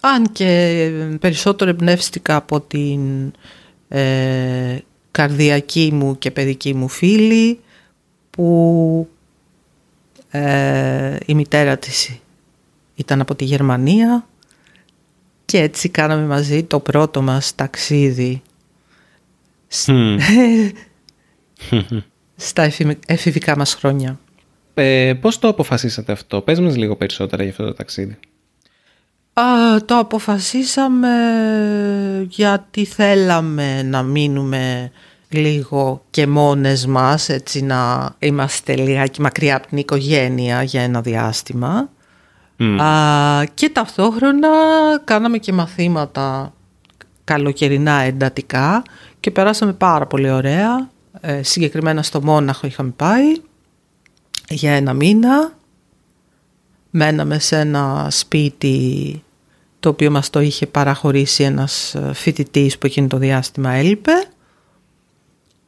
αν 0.00 0.32
και 0.32 0.90
περισσότερο 1.20 1.70
εμπνεύστηκα 1.70 2.36
από 2.36 2.60
την 2.60 3.32
ε, 3.88 4.78
καρδιακή 5.10 5.90
μου 5.92 6.18
και 6.18 6.30
παιδική 6.30 6.74
μου 6.74 6.88
φίλη 6.88 7.60
που 8.30 9.08
ε, 10.30 11.16
η 11.26 11.34
μητέρα 11.34 11.76
της 11.78 12.18
ήταν 12.94 13.20
από 13.20 13.34
τη 13.34 13.44
Γερμανία 13.44 14.26
και 15.44 15.58
έτσι 15.58 15.88
κάναμε 15.88 16.26
μαζί 16.26 16.62
το 16.62 16.80
πρώτο 16.80 17.22
μας 17.22 17.54
ταξίδι 17.54 18.42
στα 22.36 22.70
εφηβικά 23.06 23.56
μας 23.56 23.74
χρόνια. 23.74 24.18
Ε, 24.74 25.14
πώς 25.20 25.38
το 25.38 25.48
αποφασίσατε 25.48 26.12
αυτό, 26.12 26.40
πες 26.40 26.60
μας 26.60 26.76
λίγο 26.76 26.96
περισσότερα 26.96 27.42
για 27.42 27.52
αυτό 27.52 27.64
το 27.64 27.72
ταξίδι. 27.72 28.18
Α, 29.40 29.84
το 29.84 29.98
αποφασίσαμε 29.98 31.08
γιατί 32.28 32.84
θέλαμε 32.84 33.82
να 33.82 34.02
μείνουμε 34.02 34.90
λίγο 35.28 36.04
και 36.10 36.26
μόνες 36.26 36.86
μας, 36.86 37.28
έτσι 37.28 37.62
να 37.62 38.10
είμαστε 38.18 38.76
λιγάκι 38.76 39.20
μακριά 39.20 39.56
από 39.56 39.66
την 39.66 39.78
οικογένεια 39.78 40.62
για 40.62 40.82
ένα 40.82 41.00
διάστημα. 41.00 41.88
Α, 42.80 43.44
και 43.54 43.68
ταυτόχρονα 43.68 44.48
κάναμε 45.04 45.38
και 45.38 45.52
μαθήματα 45.52 46.52
καλοκαιρινά 47.24 47.92
εντατικά 47.92 48.82
και 49.20 49.30
περάσαμε 49.30 49.72
πάρα 49.72 50.06
πολύ 50.06 50.30
ωραία. 50.30 50.88
Ε, 51.20 51.42
συγκεκριμένα 51.42 52.02
στο 52.02 52.22
Μόναχο 52.22 52.66
είχαμε 52.66 52.92
πάει 52.96 53.36
για 54.48 54.72
ένα 54.72 54.92
μήνα. 54.92 55.52
Μέναμε 56.90 57.38
σε 57.38 57.58
ένα 57.58 58.06
σπίτι 58.10 59.22
το 59.80 59.88
οποίο 59.88 60.10
μας 60.10 60.30
το 60.30 60.40
είχε 60.40 60.66
παραχωρήσει 60.66 61.42
ένας 61.42 61.94
ε, 61.94 62.10
φοιτητής 62.14 62.78
που 62.78 62.86
εκείνο 62.86 63.06
το 63.06 63.16
διάστημα 63.16 63.72
έλειπε 63.72 64.12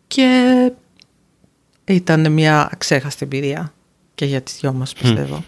και 0.07 0.73
ήταν 1.85 2.33
μια 2.33 2.69
αξέχαστη 2.73 3.25
εμπειρία 3.25 3.73
και 4.15 4.25
για 4.25 4.41
τις 4.41 4.59
δυο 4.61 4.73
μας 4.73 4.93
πιστεύω. 4.93 5.45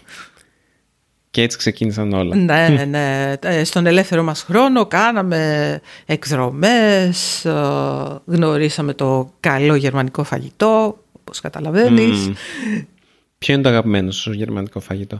Και 1.31 1.41
έτσι 1.41 1.57
ξεκίνησαν 1.57 2.13
όλα. 2.13 2.35
Ναι, 2.35 2.85
ναι. 2.85 3.33
Ε, 3.41 3.63
στον 3.63 3.85
ελεύθερο 3.85 4.23
μας 4.23 4.41
χρόνο 4.41 4.85
κάναμε 4.85 5.81
εκδρομές, 6.05 7.45
ε, 7.45 7.51
γνωρίσαμε 8.25 8.93
το 8.93 9.31
καλό 9.39 9.75
γερμανικό 9.75 10.23
φαγητό, 10.23 11.03
όπως 11.19 11.39
καταλαβαίνεις. 11.39 12.31
Ποιο 13.37 13.53
είναι 13.53 13.63
το 13.63 13.69
αγαπημένο 13.69 14.11
σου 14.11 14.31
γερμανικό 14.31 14.79
φαγητό; 14.79 15.17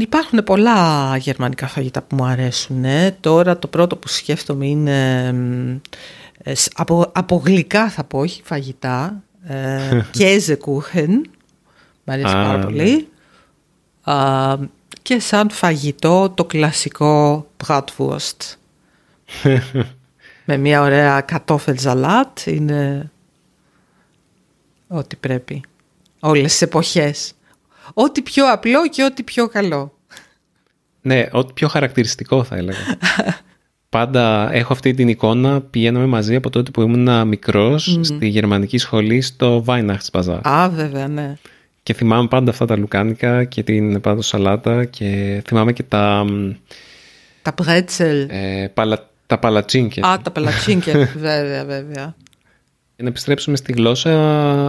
Υπάρχουν 0.00 0.44
πολλά 0.44 1.16
γερμανικά 1.16 1.66
φαγητά 1.66 2.02
που 2.02 2.16
μου 2.16 2.24
αρέσουν. 2.24 2.84
Τώρα 3.20 3.58
το 3.58 3.68
πρώτο 3.68 3.96
που 3.96 4.08
σκέφτομαι 4.08 4.66
είναι 4.66 5.26
ε, 6.42 6.52
από, 6.74 7.10
από 7.12 7.42
γλυκά 7.44 7.90
θα 7.90 8.04
πω, 8.04 8.18
όχι 8.18 8.42
φαγητά. 8.44 9.22
Ε, 9.46 10.54
Κούχεν. 10.60 11.30
Μ' 12.04 12.10
αρέσει 12.10 12.32
πάρα 12.32 12.58
πολύ. 12.58 13.08
και 15.02 15.20
σαν 15.20 15.50
φαγητό 15.50 16.30
το 16.30 16.44
κλασικό 16.44 17.46
bratwurst. 17.66 18.56
Με 20.44 20.56
μια 20.56 20.82
ωραία 20.82 21.20
κατόφελ 21.20 21.78
ζαλάτ 21.78 22.38
είναι 22.46 23.10
ό,τι 24.88 25.16
πρέπει. 25.16 25.60
Όλες 26.20 26.50
τις 26.50 26.62
εποχές. 26.62 27.32
Ό,τι 27.94 28.22
πιο 28.22 28.52
απλό 28.52 28.88
και 28.88 29.04
ό,τι 29.04 29.22
πιο 29.22 29.48
καλό. 29.48 29.98
Ναι, 31.02 31.26
ό,τι 31.30 31.52
πιο 31.52 31.68
χαρακτηριστικό 31.68 32.44
θα 32.44 32.56
έλεγα. 32.56 32.78
Πάντα 33.88 34.48
έχω 34.52 34.72
αυτή 34.72 34.94
την 34.94 35.08
εικόνα, 35.08 35.60
πηγαίναμε 35.60 36.06
μαζί 36.06 36.34
από 36.34 36.50
τότε 36.50 36.70
που 36.70 36.82
ήμουν 36.82 37.28
μικρός 37.28 37.98
στη 38.00 38.28
γερμανική 38.28 38.78
σχολή 38.78 39.20
στο 39.20 39.64
Weihnachtsbazaar. 39.66 40.40
Α, 40.42 40.68
βέβαια, 40.68 41.08
ναι. 41.08 41.36
Και 41.82 41.94
θυμάμαι 41.94 42.28
πάντα 42.28 42.50
αυτά 42.50 42.66
τα 42.66 42.76
λουκάνικα 42.76 43.44
και 43.44 43.62
την 43.62 44.00
πάντα 44.00 44.22
σαλάτα 44.22 44.84
και 44.84 45.42
θυμάμαι 45.46 45.72
και 45.72 45.82
τα... 45.82 46.24
Τα 47.42 47.52
πρέτσελ. 47.52 48.26
Ε, 48.30 48.66
παλα, 48.74 49.08
τα 49.26 49.38
παλατσίνκε. 49.38 50.00
Α, 50.06 50.20
τα 50.22 50.30
παλατσίνκε, 50.30 50.92
βέβαια, 51.16 51.64
βέβαια. 51.64 52.14
Να 52.96 53.08
επιστρέψουμε 53.08 53.56
στη 53.56 53.72
γλώσσα. 53.72 54.10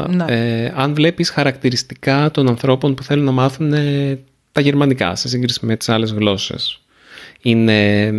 Ναι. 0.09 0.25
Ε, 0.27 0.73
αν 0.75 0.93
βλέπεις 0.93 1.29
χαρακτηριστικά 1.29 2.31
των 2.31 2.47
ανθρώπων 2.47 2.95
που 2.95 3.03
θέλουν 3.03 3.25
να 3.25 3.31
μάθουν 3.31 3.73
ε, 3.73 4.19
τα 4.51 4.61
γερμανικά 4.61 5.15
σε 5.15 5.27
σύγκριση 5.27 5.65
με 5.65 5.75
τις 5.75 5.89
άλλες 5.89 6.11
γλώσσες. 6.11 6.81
Είναι... 7.41 8.11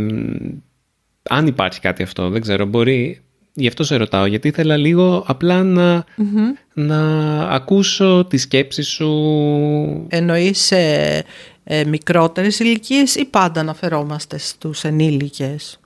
Αν 1.23 1.47
υπάρχει 1.47 1.81
κάτι 1.81 2.03
αυτό, 2.03 2.29
δεν 2.29 2.41
ξέρω, 2.41 2.67
μπορεί... 2.67 3.23
Γι' 3.61 3.67
αυτό 3.67 3.85
σε 3.85 3.97
ρωτάω, 3.97 4.27
γιατί 4.27 4.49
ήθελα 4.49 4.77
λίγο 4.77 5.25
απλά 5.27 5.63
να, 5.63 6.05
να 6.73 7.01
ακούσω 7.43 8.27
τη 8.29 8.37
σκέψη 8.37 8.83
σου. 8.83 9.09
Εννοείς 10.09 10.59
σε 10.59 10.77
ε, 11.65 11.85
μικρότερες 11.85 12.59
ηλικίες 12.59 13.15
ή 13.15 13.25
πάντα 13.25 13.61
αναφερόμαστε 13.61 14.39
στους 14.39 14.85
ενήλικες; 14.85 15.81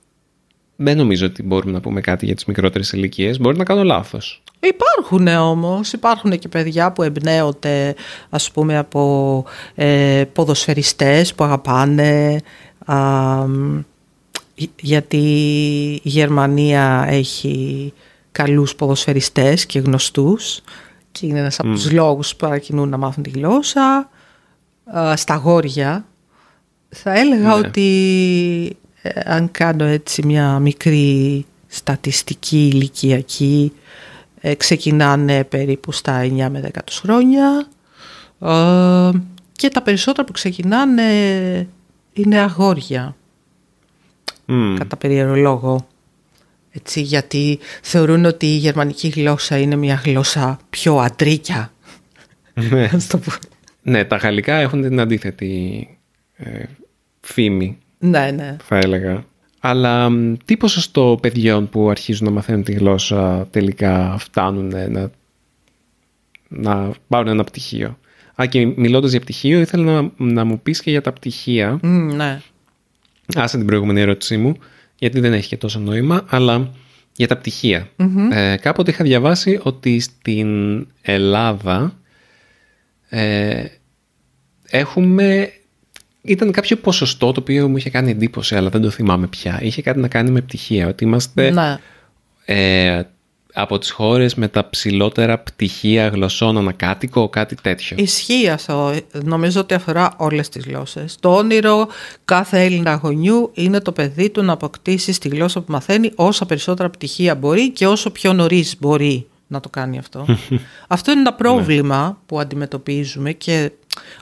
Δεν 0.75 0.97
νομίζω 0.97 1.25
ότι 1.25 1.43
μπορούμε 1.43 1.71
να 1.71 1.79
πούμε 1.79 2.01
κάτι 2.01 2.25
για 2.25 2.35
τις 2.35 2.45
μικρότερες 2.45 2.91
ηλικίες. 2.91 3.39
Μπορεί 3.39 3.57
να 3.57 3.63
κάνω 3.63 3.83
λάθος. 3.83 4.43
Υπάρχουν 4.59 5.27
όμως, 5.27 5.93
υπάρχουν 5.93 6.39
και 6.39 6.47
παιδιά 6.47 6.91
που 6.91 7.03
εμπνέονται 7.03 7.95
ας 8.29 8.51
πούμε 8.51 8.77
από 8.77 9.45
ε, 9.75 10.23
ποδοσφαιριστές 10.33 11.33
που 11.33 11.43
αγαπάνε 11.43 12.39
γιατί 14.79 15.17
η 16.03 16.09
Γερμανία 16.09 17.05
έχει 17.09 17.93
καλούς 18.31 18.75
ποδοσφαιριστές 18.75 19.65
και 19.65 19.79
γνωστούς 19.79 20.61
και 21.11 21.25
είναι 21.25 21.39
ένας 21.39 21.59
από 21.59 21.69
τους 21.69 21.91
λόγους 21.91 22.31
που 22.31 22.45
παρακινούν 22.45 22.89
να 22.89 22.97
μάθουν 22.97 23.23
τη 23.23 23.29
γλώσσα. 23.29 24.09
στα 25.15 25.35
γόρια 25.35 26.05
θα 26.89 27.19
έλεγα 27.19 27.47
ναι. 27.47 27.53
ότι 27.53 27.87
ε, 28.67 28.82
αν 29.25 29.51
κάνω 29.51 29.83
έτσι 29.83 30.25
μια 30.25 30.59
μικρή 30.59 31.45
στατιστική 31.67 32.67
ηλικιακή 32.67 33.73
ε, 34.41 34.55
ξεκινάνε 34.55 35.43
περίπου 35.43 35.91
στα 35.91 36.21
9 36.23 36.47
με 36.49 36.71
10 36.73 36.79
χρόνια. 36.91 37.67
Ε, 38.39 39.19
και 39.51 39.69
τα 39.69 39.81
περισσότερα 39.81 40.23
που 40.27 40.31
ξεκινάνε 40.31 41.67
είναι 42.13 42.39
αγόρια. 42.39 43.15
Κατά 44.77 44.97
περίεργο 44.97 45.35
λόγο. 45.35 45.87
Έτσι, 46.71 47.01
γιατί 47.01 47.59
θεωρούν 47.81 48.25
ότι 48.25 48.45
η 48.45 48.57
γερμανική 48.57 49.07
γλώσσα 49.07 49.57
είναι 49.57 49.75
μια 49.75 50.01
γλώσσα 50.05 50.59
πιο 50.69 50.97
αντρίκια. 50.97 51.73
Ναι. 52.53 52.89
ναι, 53.81 54.05
τα 54.05 54.15
γαλλικά 54.15 54.55
έχουν 54.55 54.81
την 54.81 54.99
αντίθετη 54.99 55.87
φήμη 57.21 57.77
ναι, 58.03 58.31
ναι. 58.31 58.55
Θα 58.63 58.77
έλεγα. 58.77 59.25
Αλλά 59.59 60.11
τι 60.45 60.57
ποσοστό 60.57 61.17
παιδιών 61.21 61.69
που 61.69 61.89
αρχίζουν 61.89 62.25
να 62.25 62.31
μαθαίνουν 62.31 62.63
τη 62.63 62.71
γλώσσα 62.71 63.47
τελικά 63.51 64.15
φτάνουν 64.19 64.67
να, 64.67 65.11
να 66.47 66.91
πάρουν 67.07 67.27
ένα 67.27 67.43
πτυχίο; 67.43 67.97
Α, 68.41 68.45
και 68.45 68.65
μιλώντας 68.65 69.11
για 69.11 69.19
πτυχίο, 69.19 69.59
ήθελα 69.59 70.01
να, 70.01 70.11
να 70.17 70.43
μου 70.43 70.59
πεις 70.59 70.81
και 70.81 70.89
για 70.89 71.01
τα 71.01 71.13
πτυχία. 71.13 71.79
Mm, 71.83 72.11
ναι. 72.15 72.41
Άσε 73.35 73.57
την 73.57 73.65
προηγούμενη 73.65 74.01
ερώτησή 74.01 74.37
μου, 74.37 74.55
γιατί 74.97 75.19
δεν 75.19 75.33
έχει 75.33 75.47
και 75.47 75.57
τόσο 75.57 75.79
νόημα, 75.79 76.25
αλλά 76.29 76.71
για 77.15 77.27
τα 77.27 77.37
πτυχια 77.37 77.89
Ε, 78.31 78.55
κάποτε 78.61 78.91
είχα 78.91 79.03
διαβάσει 79.03 79.59
ότι 79.63 79.99
στην 79.99 80.47
Ελλάδα 81.01 81.99
ε, 83.09 83.65
έχουμε 84.69 85.51
ήταν 86.23 86.51
κάποιο 86.51 86.77
ποσοστό 86.77 87.31
το 87.31 87.39
οποίο 87.39 87.67
μου 87.67 87.77
είχε 87.77 87.89
κάνει 87.89 88.11
εντύπωση, 88.11 88.55
αλλά 88.55 88.69
δεν 88.69 88.81
το 88.81 88.89
θυμάμαι 88.89 89.27
πια. 89.27 89.59
Είχε 89.61 89.81
κάτι 89.81 89.99
να 89.99 90.07
κάνει 90.07 90.31
με 90.31 90.41
πτυχία, 90.41 90.87
ότι 90.87 91.03
είμαστε 91.03 91.51
ναι. 91.51 91.77
ε, 92.45 93.03
από 93.53 93.77
τις 93.77 93.91
χώρες 93.91 94.35
με 94.35 94.47
τα 94.47 94.69
ψηλότερα 94.69 95.39
πτυχία 95.39 96.07
γλωσσών 96.07 96.57
ανακάτοικο, 96.57 97.29
κάτι 97.29 97.55
τέτοιο. 97.61 97.97
Ισχύει 97.99 98.49
αυτό. 98.49 98.93
Νομίζω 99.23 99.59
ότι 99.59 99.73
αφορά 99.73 100.13
όλες 100.17 100.49
τις 100.49 100.65
γλώσσες. 100.65 101.17
Το 101.19 101.35
όνειρο 101.35 101.87
κάθε 102.25 102.63
Έλληνα 102.63 102.93
γονιού 102.93 103.51
είναι 103.53 103.79
το 103.79 103.91
παιδί 103.91 104.29
του 104.29 104.43
να 104.43 104.53
αποκτήσει 104.53 105.13
στη 105.13 105.27
γλώσσα 105.27 105.61
που 105.61 105.71
μαθαίνει 105.71 106.11
όσα 106.15 106.45
περισσότερα 106.45 106.89
πτυχία 106.89 107.35
μπορεί 107.35 107.71
και 107.71 107.87
όσο 107.87 108.09
πιο 108.09 108.33
νωρίς 108.33 108.75
μπορεί 108.79 109.27
να 109.47 109.59
το 109.59 109.69
κάνει 109.69 109.97
αυτό. 109.97 110.25
αυτό 110.87 111.11
είναι 111.11 111.19
ένα 111.19 111.33
πρόβλημα 111.33 112.07
ναι. 112.07 112.13
που 112.25 112.39
αντιμετωπίζουμε 112.39 113.31
και 113.31 113.71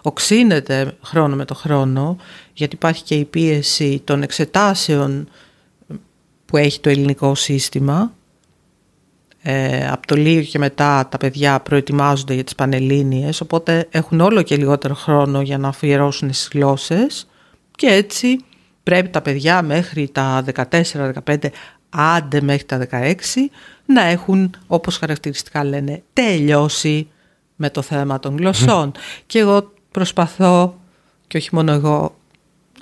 οξύνεται 0.01 0.97
χρόνο 1.03 1.35
με 1.35 1.45
το 1.45 1.53
χρόνο 1.53 2.17
γιατί 2.53 2.75
υπάρχει 2.75 3.03
και 3.03 3.15
η 3.15 3.25
πίεση 3.25 4.01
των 4.03 4.23
εξετάσεων 4.23 5.29
που 6.45 6.57
έχει 6.57 6.79
το 6.79 6.89
ελληνικό 6.89 7.35
σύστημα. 7.35 8.13
Ε, 9.43 9.87
από 9.87 10.07
το 10.07 10.15
λίγο 10.15 10.41
και 10.41 10.57
μετά 10.57 11.07
τα 11.11 11.17
παιδιά 11.17 11.59
προετοιμάζονται 11.59 12.33
για 12.33 12.43
τις 12.43 12.55
πανελλήνιες 12.55 13.41
οπότε 13.41 13.87
έχουν 13.91 14.19
όλο 14.19 14.41
και 14.41 14.57
λιγότερο 14.57 14.93
χρόνο 14.93 15.41
για 15.41 15.57
να 15.57 15.67
αφιερώσουν 15.67 16.33
στις 16.33 16.49
γλώσσες 16.53 17.27
και 17.75 17.87
έτσι 17.87 18.39
πρέπει 18.83 19.09
τα 19.09 19.21
παιδιά 19.21 19.61
μέχρι 19.61 20.09
τα 20.11 20.43
14-15 21.25 21.37
άντε 21.89 22.41
μέχρι 22.41 22.63
τα 22.63 22.87
16 22.91 23.15
να 23.85 24.01
έχουν 24.01 24.53
όπως 24.67 24.97
χαρακτηριστικά 24.97 25.63
λένε 25.63 26.03
τελειώσει 26.13 27.07
με 27.61 27.69
το 27.69 27.81
θέμα 27.81 28.19
των 28.19 28.37
γλωσσών. 28.37 28.91
και 29.27 29.39
εγώ 29.39 29.71
προσπαθώ, 29.91 30.79
και 31.27 31.37
όχι 31.37 31.49
μόνο 31.55 31.71
εγώ, 31.71 32.15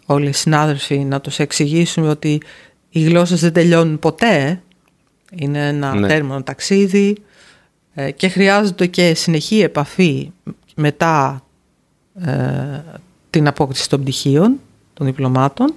όλοι 0.06 0.28
οι 0.28 0.32
συνάδελφοι, 0.32 0.98
να 0.98 1.22
τους 1.22 1.39
εξηγήσουμε 1.39 2.10
ότι 2.10 2.42
οι 2.89 3.02
γλώσσες 3.02 3.39
δεν 3.39 3.54
τελειώνουν 3.54 4.00
ποτέ. 4.00 4.62
Είναι 5.36 5.68
ένα 5.68 5.94
ναι. 5.94 6.08
τέρμονο 6.08 6.44
ταξίδι 6.44 7.18
ε, 7.94 8.12
και 8.12 8.28
χρειάζεται 8.28 8.86
και 8.86 9.13
συνεχή 9.13 9.62
επαφή 9.62 10.32
μετά 10.76 11.44
ε, 12.22 12.32
την 13.30 13.48
απόκτηση 13.48 13.89
των 13.89 14.02
πτυχίων, 14.02 14.60
των 14.94 15.06
διπλωμάτων. 15.06 15.74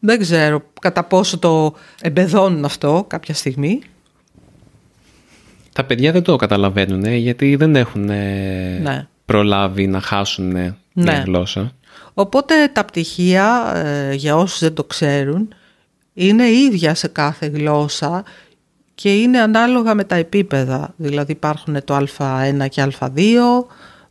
Δεν 0.00 0.18
ξέρω 0.18 0.62
κατά 0.80 1.04
πόσο 1.04 1.38
το 1.38 1.74
εμπεδώνουν 2.00 2.64
αυτό 2.64 3.04
κάποια 3.08 3.34
στιγμή 3.34 3.80
τα 5.76 5.84
παιδιά 5.84 6.12
δεν 6.12 6.22
το 6.22 6.36
καταλαβαίνουν 6.36 7.04
γιατί 7.04 7.56
δεν 7.56 7.76
έχουν 7.76 8.04
ναι. 8.04 9.06
προλάβει 9.24 9.86
να 9.86 10.00
χάσουν 10.00 10.46
ναι. 10.46 10.74
μια 10.92 11.22
γλώσσα. 11.26 11.72
Οπότε 12.14 12.54
τα 12.72 12.84
πτυχία, 12.84 13.72
ε, 13.74 14.14
για 14.14 14.36
όσους 14.36 14.58
δεν 14.58 14.74
το 14.74 14.84
ξέρουν, 14.84 15.54
είναι 16.14 16.46
ίδια 16.46 16.94
σε 16.94 17.08
κάθε 17.08 17.46
γλώσσα 17.46 18.24
και 18.94 19.14
είναι 19.14 19.38
ανάλογα 19.38 19.94
με 19.94 20.04
τα 20.04 20.14
επίπεδα. 20.14 20.94
Δηλαδή 20.96 21.32
υπάρχουν 21.32 21.84
το 21.84 21.96
α1 21.96 22.68
και 22.68 22.86
α2, 22.98 23.08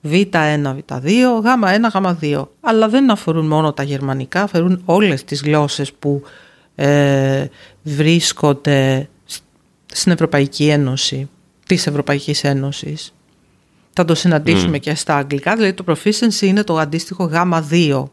β1, 0.10 0.76
β2, 0.90 1.06
γ1, 1.44 2.16
γ2. 2.22 2.48
Αλλά 2.62 2.90
δεν 2.90 3.12
αφορούν 3.12 3.48
μόνο 3.48 3.74
τα 3.74 3.84
γερμανικά, 3.84 4.42
αφορούν 4.42 4.82
όλες 4.86 5.24
τις 5.24 5.42
γλώσσες 5.42 5.94
που 5.94 6.24
ε, 6.76 7.46
βρίσκονται 7.84 9.10
στην 9.86 10.12
Ευρωπαϊκή 10.12 10.68
Ένωση 10.68 11.30
της 11.68 11.88
Ευρωπαϊκής 11.88 12.44
Ένωσης. 12.44 13.14
Θα 13.94 14.06
το 14.06 14.16
συναντήσουμε 14.16 14.78
και 14.78 14.96
στα 14.96 15.16
αγγλικά, 15.16 15.56
δηλαδή 15.56 15.74
το 15.74 15.84
proficiency 15.88 16.42
είναι 16.42 16.64
το 16.64 16.78
αντίστοιχο 16.78 17.24
γάμα 17.24 17.68
2 17.72 18.04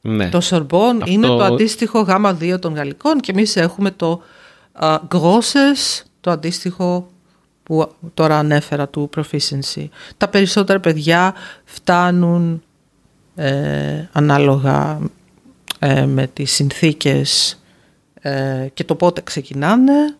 Ναι. 0.00 0.28
Το 0.28 0.40
Σορμπόν 0.40 0.96
Αυτό- 1.02 1.10
είναι 1.10 1.26
το 1.26 1.42
αντίστοιχο 1.42 2.00
γάμα 2.00 2.36
2 2.40 2.58
των 2.58 2.74
γαλλικών 2.74 3.20
και 3.20 3.30
εμείς 3.32 3.56
έχουμε 3.56 3.90
το 3.90 4.22
α, 4.72 4.98
Grosses, 5.10 6.02
το 6.20 6.30
αντίστοιχο 6.30 7.08
που 7.62 7.92
τώρα 8.14 8.38
ανέφερα 8.38 8.88
του 8.88 9.10
proficiency. 9.16 9.86
Τα 10.16 10.28
περισσότερα 10.28 10.80
παιδιά 10.80 11.34
φτάνουν 11.64 12.62
ε, 13.34 14.04
ανάλογα 14.12 14.98
ε, 15.78 16.06
με 16.06 16.26
τις 16.26 16.52
συνθήκες 16.52 17.60
ε, 18.20 18.66
και 18.74 18.84
το 18.84 18.94
πότε 18.94 19.20
ξεκινάνε 19.20 20.16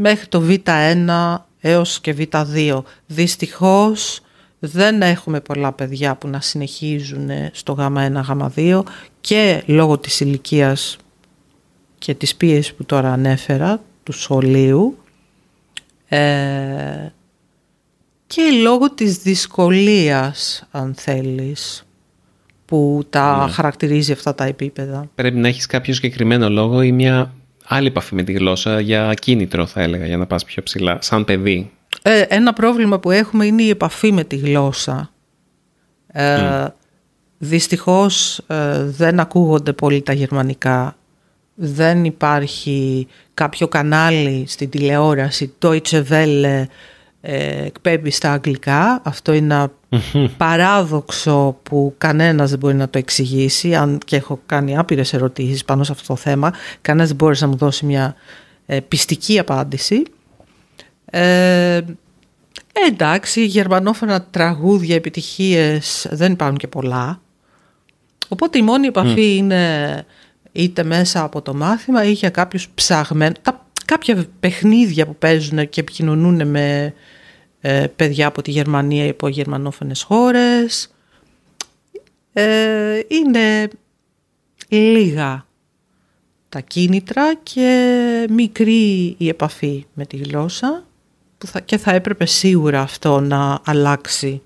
μέχρι 0.00 0.26
το 0.26 0.42
Β1 0.48 1.36
έως 1.60 2.00
και 2.00 2.14
Β2. 2.18 2.82
Δυστυχώς 3.06 4.20
δεν 4.58 5.02
έχουμε 5.02 5.40
πολλά 5.40 5.72
παιδιά 5.72 6.16
που 6.16 6.28
να 6.28 6.40
συνεχίζουν 6.40 7.28
στο 7.52 7.76
Γ1, 7.78 8.22
Γ2 8.56 8.82
και 9.20 9.62
λόγω 9.66 9.98
της 9.98 10.20
ηλικίας 10.20 10.96
και 11.98 12.14
της 12.14 12.36
πίεσης 12.36 12.74
που 12.74 12.84
τώρα 12.84 13.12
ανέφερα 13.12 13.80
του 14.02 14.12
σχολείου 14.12 14.98
ε, 16.08 16.18
και 18.26 18.42
λόγω 18.62 18.90
της 18.90 19.16
δυσκολίας 19.18 20.66
αν 20.70 20.94
θέλεις 20.96 21.82
που 22.64 23.02
τα 23.10 23.44
Ναι. 23.44 23.52
χαρακτηρίζει 23.52 24.12
αυτά 24.12 24.34
τα 24.34 24.44
επίπεδα. 24.44 25.10
Πρέπει 25.14 25.36
να 25.36 25.48
έχεις 25.48 25.66
κάποιο 25.66 25.94
συγκεκριμένο 25.94 26.48
λόγο 26.50 26.82
ή 26.82 26.92
μια 26.92 27.34
άλλη 27.68 27.86
επαφή 27.86 28.14
με 28.14 28.22
τη 28.22 28.32
γλώσσα 28.32 28.80
για 28.80 29.14
κίνητρο 29.14 29.66
θα 29.66 29.82
έλεγα 29.82 30.06
για 30.06 30.16
να 30.16 30.26
πας 30.26 30.44
πιο 30.44 30.62
ψηλά, 30.62 30.98
σαν 31.00 31.24
παιδί. 31.24 31.70
Ε, 32.02 32.20
ένα 32.28 32.52
πρόβλημα 32.52 32.98
που 32.98 33.10
έχουμε 33.10 33.46
είναι 33.46 33.62
η 33.62 33.68
επαφή 33.68 34.12
με 34.12 34.24
τη 34.24 34.36
γλώσσα. 34.36 35.10
Ε, 36.12 36.66
Δυστυχώς 37.38 38.38
ε, 38.46 38.84
δεν 38.84 39.20
ακούγονται 39.20 39.72
πολύ 39.72 40.02
τα 40.02 40.12
γερμανικά. 40.12 40.96
Δεν 41.54 42.04
υπάρχει 42.04 43.06
κάποιο 43.34 43.68
κανάλι 43.68 44.44
στην 44.46 44.70
τηλεόραση, 44.70 45.52
Deutsche 45.62 46.02
Welle, 46.10 46.64
ε, 47.20 47.64
εκπέμπει 47.64 48.10
στα 48.10 48.32
αγγλικά. 48.32 49.00
Αυτό 49.04 49.32
είναι 49.32 49.54
ένα 49.54 49.70
παράδοξο 50.36 51.58
που 51.62 51.94
κανένας 51.98 52.50
δεν 52.50 52.58
μπορεί 52.58 52.74
να 52.74 52.88
το 52.88 52.98
εξηγήσει, 52.98 53.74
αν 53.74 53.98
και 54.04 54.16
έχω 54.16 54.40
κάνει 54.46 54.78
άπειρες 54.78 55.12
ερωτήσεις 55.12 55.64
πάνω 55.64 55.84
σε 55.84 55.92
αυτό 55.92 56.06
το 56.06 56.16
θέμα. 56.16 56.52
Κανένας 56.80 57.08
δεν 57.08 57.16
μπορεί 57.16 57.36
να 57.40 57.46
μου 57.46 57.56
δώσει 57.56 57.86
μια 57.86 58.14
ε, 58.66 58.80
πιστική 58.80 59.38
απάντηση. 59.38 60.02
Ε, 61.04 61.80
εντάξει, 62.88 63.44
γερμανόφωνα 63.44 64.22
τραγούδια, 64.22 64.94
επιτυχίες 64.94 66.06
δεν 66.10 66.32
υπάρχουν 66.32 66.56
και 66.56 66.68
πολλά. 66.68 67.20
Οπότε 68.28 68.58
η 68.58 68.62
μόνη 68.62 68.86
επαφή 68.86 69.36
είναι 69.36 70.04
είτε 70.52 70.82
μέσα 70.82 71.22
από 71.22 71.42
το 71.42 71.54
μάθημα 71.54 72.04
ή 72.04 72.12
για 72.12 72.30
κάποιους 72.30 72.68
ψαγμένους. 72.68 73.36
Τα, 73.42 73.66
κάποια 73.88 74.26
παιχνίδια 74.40 75.06
που 75.06 75.16
παίζουν 75.16 75.68
και 75.68 75.80
επικοινωνούν 75.80 76.48
με 76.48 76.94
ε, 77.60 77.86
παιδιά 77.96 78.26
από 78.26 78.42
τη 78.42 78.50
Γερμανία 78.50 79.04
ή 79.04 79.08
από 79.08 79.28
γερμανόφωνες 79.28 80.02
χώρες. 80.02 80.94
Ε, 82.32 83.00
είναι 83.08 83.68
λίγα 84.68 85.46
τα 86.48 86.60
κίνητρα 86.60 87.34
και 87.34 88.26
μικρή 88.30 89.14
η 89.18 89.28
επαφή 89.28 89.86
με 89.94 90.06
τη 90.06 90.16
γλώσσα 90.16 90.84
που 91.38 91.46
θα, 91.46 91.60
και 91.60 91.78
θα 91.78 91.92
έπρεπε 91.92 92.26
σίγουρα 92.26 92.80
αυτό 92.80 93.20
να 93.20 93.60
αλλάξει. 93.64 94.42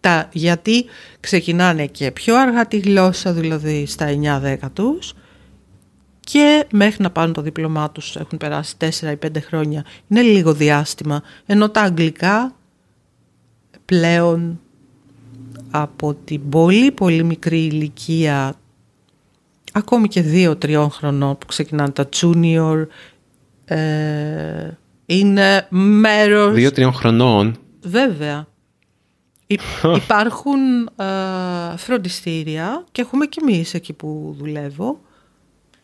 Τα, 0.00 0.28
γιατί 0.32 0.84
ξεκινάνε 1.20 1.86
και 1.86 2.10
πιο 2.10 2.36
αργά 2.36 2.66
τη 2.66 2.78
γλώσσα, 2.78 3.32
δηλαδή 3.32 3.86
στα 3.86 4.06
9-10 4.42 4.56
τους 4.72 5.14
και 6.24 6.66
μέχρι 6.72 7.02
να 7.02 7.10
πάρουν 7.10 7.32
το 7.32 7.42
δίπλωμά 7.42 7.90
τους 7.90 8.16
έχουν 8.16 8.38
περάσει 8.38 8.74
4 8.80 8.84
ή 9.12 9.18
5 9.26 9.28
χρόνια. 9.40 9.84
Είναι 10.08 10.22
λίγο 10.22 10.52
διάστημα, 10.54 11.22
ενώ 11.46 11.68
τα 11.68 11.80
αγγλικά 11.80 12.54
πλέον 13.84 14.60
από 15.70 16.14
την 16.24 16.48
πολύ 16.48 16.92
πολύ 16.92 17.22
μικρή 17.24 17.64
ηλικία 17.64 18.54
ακόμη 19.72 20.08
και 20.08 20.24
2-3 20.62 20.86
χρονών 20.90 21.38
που 21.38 21.46
ξεκινάνε 21.46 21.90
τα 21.90 22.08
junior 22.20 22.86
ε, 23.64 24.70
είναι 25.06 25.66
μέρος 25.70 26.54
Δύο-τριών 26.54 26.92
χρονών; 26.92 27.56
Βέβαια. 27.82 28.46
Υ- 29.46 29.60
υπάρχουν 29.96 30.86
ε, 30.96 31.76
φροντιστήρια 31.76 32.84
και 32.92 33.00
έχουμε 33.02 33.26
και 33.26 33.38
εμείς 33.42 33.74
εκεί 33.74 33.92
που 33.92 34.34
δουλεύω. 34.38 35.00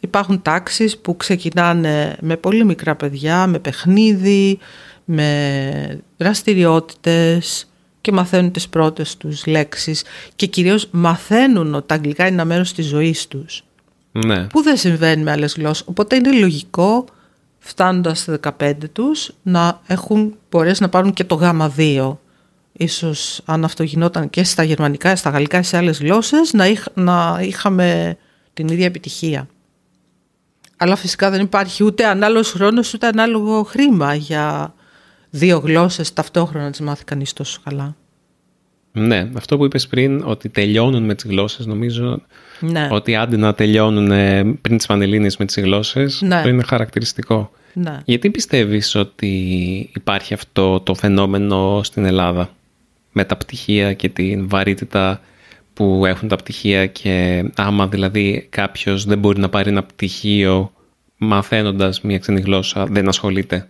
Υπάρχουν 0.01 0.43
τάξεις 0.43 0.99
που 0.99 1.17
ξεκινάνε 1.17 2.17
με 2.21 2.37
πολύ 2.37 2.65
μικρά 2.65 2.95
παιδιά, 2.97 3.47
με 3.47 3.59
παιχνίδι, 3.59 4.59
με 5.05 6.01
δραστηριότητες 6.17 7.69
και 8.01 8.13
μαθαίνουν 8.13 8.51
τις 8.51 8.69
πρώτες 8.69 9.17
τους 9.17 9.47
λέξεις 9.47 10.05
και 10.37 10.47
κυρίως 10.47 10.89
μαθαίνουν 10.91 11.75
ότι 11.75 11.87
τα 11.87 11.95
αγγλικά 11.95 12.25
είναι 12.27 12.35
ένα 12.35 12.45
μέρος 12.45 12.73
της 12.73 12.87
ζωής 12.87 13.29
τους 13.29 13.65
Ναι. 14.13 14.45
που 14.47 14.63
δεν 14.63 14.77
συμβαίνει 14.77 15.23
με 15.23 15.31
άλλες 15.31 15.55
γλώσσες. 15.55 15.87
Οπότε 15.89 16.17
είναι 16.17 16.33
λογικό 16.33 17.05
φτάνοντας 17.59 18.19
στα 18.19 18.39
15 18.61 18.73
τους 18.93 19.31
να 19.43 19.81
έχουν 19.87 20.35
μπορέσει 20.51 20.83
να 20.83 20.89
πάρουν 20.89 21.13
και 21.13 21.25
το 21.25 21.35
γάμα 21.35 21.75
2. 21.77 22.17
Ίσως 22.73 23.41
αν 23.45 23.65
αυτό 23.65 23.83
γινόταν 23.83 24.31
και 24.31 24.45
στα 24.45 24.63
γερμανικά, 24.63 25.17
στα 25.17 25.31
γαλλικά, 25.31 25.63
σε 25.63 25.77
άλλες 25.77 25.99
γλώσσες 25.99 26.53
να, 26.53 26.67
είχ- 26.67 26.87
να 26.95 27.39
είχαμε 27.43 28.17
την 28.55 28.69
ίδια 28.69 28.87
επιτυχία. 28.87 29.49
Αλλά 30.81 30.97
φυσικά 30.97 31.31
δεν 31.31 31.41
υπάρχει 31.41 31.85
ούτε 31.85 32.07
ανάλογος 32.07 32.51
χρόνος 32.51 32.95
ούτε 32.95 33.07
ανάλογο 33.07 33.63
χρήμα 33.63 34.15
για 34.15 34.75
δύο 35.31 35.59
γλώσσες 35.59 36.13
ταυτόχρονα 36.13 36.65
να 36.65 36.71
τις 36.71 36.81
μάθει 36.81 37.05
κανείς 37.05 37.33
τόσο 37.33 37.61
καλά. 37.65 37.97
ναι, 38.93 39.31
αυτό 39.37 39.57
που 39.57 39.65
είπες 39.65 39.87
πριν, 39.87 40.23
ότι 40.25 40.49
τελειώνουν 40.49 41.03
με 41.05 41.15
τις 41.15 41.25
γλώσσες, 41.31 41.67
νομίζω 41.67 42.23
Ναι, 42.61 42.89
ότι 42.91 43.17
άντε 43.17 43.37
να 43.37 43.55
τελειώνουν 43.55 44.11
ε, 44.11 44.45
πριν 44.61 44.77
τις 44.77 44.87
Πανελλήνιες 44.87 45.37
με 45.37 45.45
τις 45.45 45.57
γλώσσες, 45.59 46.21
Ναι. 46.23 46.35
αυτό 46.37 46.49
είναι 46.49 46.63
χαρακτηριστικό. 46.63 47.51
ναι. 47.73 47.99
Γιατί 48.05 48.31
πιστεύεις 48.31 48.95
ότι 48.95 49.29
υπάρχει 49.95 50.35
αυτό 50.35 50.81
το 50.81 50.95
φαινόμενο 50.95 51.81
στην 51.85 52.05
Ελλάδα 52.05 52.51
με 53.13 53.25
τα 53.25 53.37
πτυχία 53.37 53.93
και 53.93 54.09
την 54.09 54.49
βαρύτητα 54.49 55.21
που 55.79 56.07
έχουν 56.07 56.29
τα 56.29 56.37
πτυχία 56.37 56.87
και 56.87 57.45
άμα 57.57 57.89
δηλαδή 57.89 58.47
κάποιος 58.51 59.05
δεν 59.05 59.19
μπορεί 59.19 59.41
να 59.41 59.49
πάρει 59.49 59.71
ένα 59.71 59.83
πτυχίο 59.83 60.73
μαθαίνοντας 61.17 62.01
μια 62.01 62.19
ξένη 62.19 62.41
γλώσσα 62.41 62.87
δεν 62.87 63.09
ασχολείται. 63.09 63.67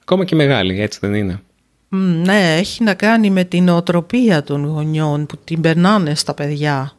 Ακόμα 0.00 0.24
και 0.24 0.34
μεγάλη, 0.34 0.80
έτσι 0.80 0.98
δεν 1.02 1.14
είναι. 1.14 1.40
Μ, 1.88 1.96
Ναι, 1.96 2.56
έχει 2.58 2.82
να 2.82 2.94
κάνει 2.94 3.30
με 3.30 3.44
την 3.44 3.68
οτροπία 3.68 4.42
των 4.42 4.64
γονιών 4.64 5.26
που 5.26 5.36
την 5.44 5.60
περνάνε 5.60 6.14
στα 6.14 6.34
παιδιά. 6.34 6.92